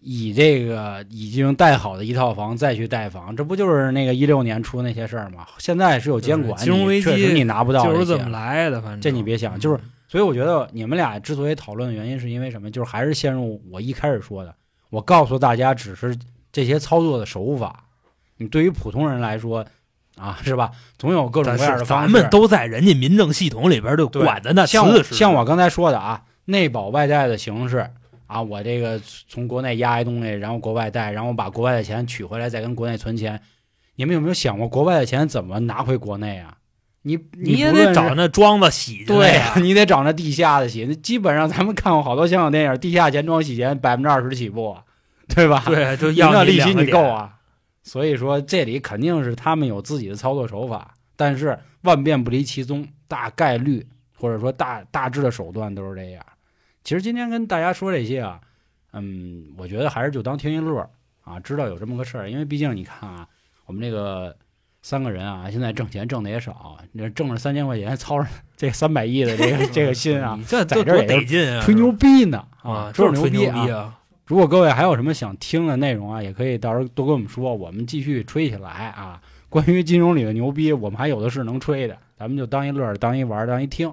[0.01, 5.47] 以这个已经贷好的一套房再去贷房，这不就是那个一六年出那些事儿吗？
[5.59, 9.79] 现在是有监管，金融危机你确实你拿不到就是怎么来的，反正这你别想就是
[10.09, 12.71] 所以我觉得你们俩之所以讨论的原因，是因为什么？
[12.71, 14.55] 就是还是陷入我一开始说的，
[14.89, 16.17] 我告诉大家只是
[16.51, 17.85] 这些操作的手法，
[18.39, 19.65] 你对于普通人来说
[20.17, 20.71] 啊，是吧？
[20.99, 22.13] 总有各种各样的方式。
[22.13, 25.15] 咱们都在人家民政系统里边就对管的那瓷实。
[25.15, 27.91] 像我刚才说的啊，内保外贷的形式
[28.31, 33.41] 啊，我这个从国内压一东西，然后国外贷，然后把国外的钱取回来，再跟国内存钱。
[33.97, 36.57] 你们有没有想过，国外的钱怎么拿回国内啊？
[37.03, 40.85] 你你也不得找那庄子洗去对呀、你得找那地下的洗。
[40.85, 44.85] 那基本上咱们看过好多香港电影，地下钱庄洗钱百分之二十起步啊，
[45.35, 45.65] 对吧？
[45.67, 47.35] 对，就你要那利息你够啊。
[47.83, 53.85] 所以说这里肯定是他们有自己的操作手法，但是万变不离其宗，大概率
[54.17, 56.23] 或者说大大致的手段都是这样。
[56.83, 58.41] 其实今天跟大家说这些啊，
[58.93, 60.91] 嗯，我觉得还是就当听一乐儿
[61.23, 63.27] 啊，知道有这么个事儿，因为毕竟你看啊，
[63.67, 64.35] 我们这个
[64.83, 68.27] 三个人啊，现在挣钱挣的也少，你挣着三千块钱，操着
[68.57, 71.63] 这三百亿的这个 这个心啊，你这在这儿也得劲啊！
[71.63, 73.11] 吹牛逼呢啊，吹！
[73.11, 73.97] 牛逼啊！
[74.27, 79.21] 如果各位还有什么想听的内容啊，也可以到时候多跟我们说，我们继续吹起来啊。
[79.49, 83.93] 关于金融里的牛逼，我们还有的是能吹的，咱们就当一乐儿、当一玩儿、当一听。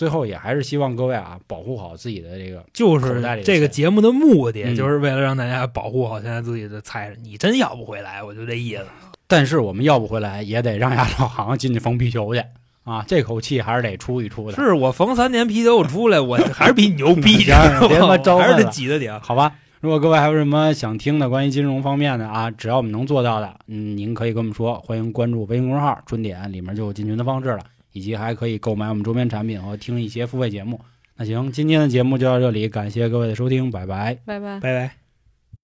[0.00, 2.64] 最后也还是希望各位啊，保护好自己的这个。
[2.72, 7.22] 就是这个节目的目的，嗯就是为了让大家保护好现在自己的财产。
[7.22, 8.86] 你真要不回来，我就这意思。
[9.26, 12.42] 但是我们要不回来，也得让丫老行进去缝皮球去
[12.84, 14.56] 啊，这口气还是得出一出的。
[14.56, 18.46] 是我缝三年皮球，我出来，我还是比你牛逼，知 行别他妈道吗？
[18.46, 19.20] 我还是得挤着点。
[19.20, 27.60] 好吧，如果各位还有什么想听的关于金融方面的啊，只要我们能做到的，嗯，您可以跟我们说，欢迎关注微信公众号“春点”，里面就有进群的方式了，
[27.92, 30.80] 以及还可以购买我们周边产品和听一些付费节目。
[31.16, 34.18] 那行，今天的节目就到这里，感谢各位的收听，拜拜。
[34.24, 34.58] 拜拜。
[34.60, 34.99] 拜拜。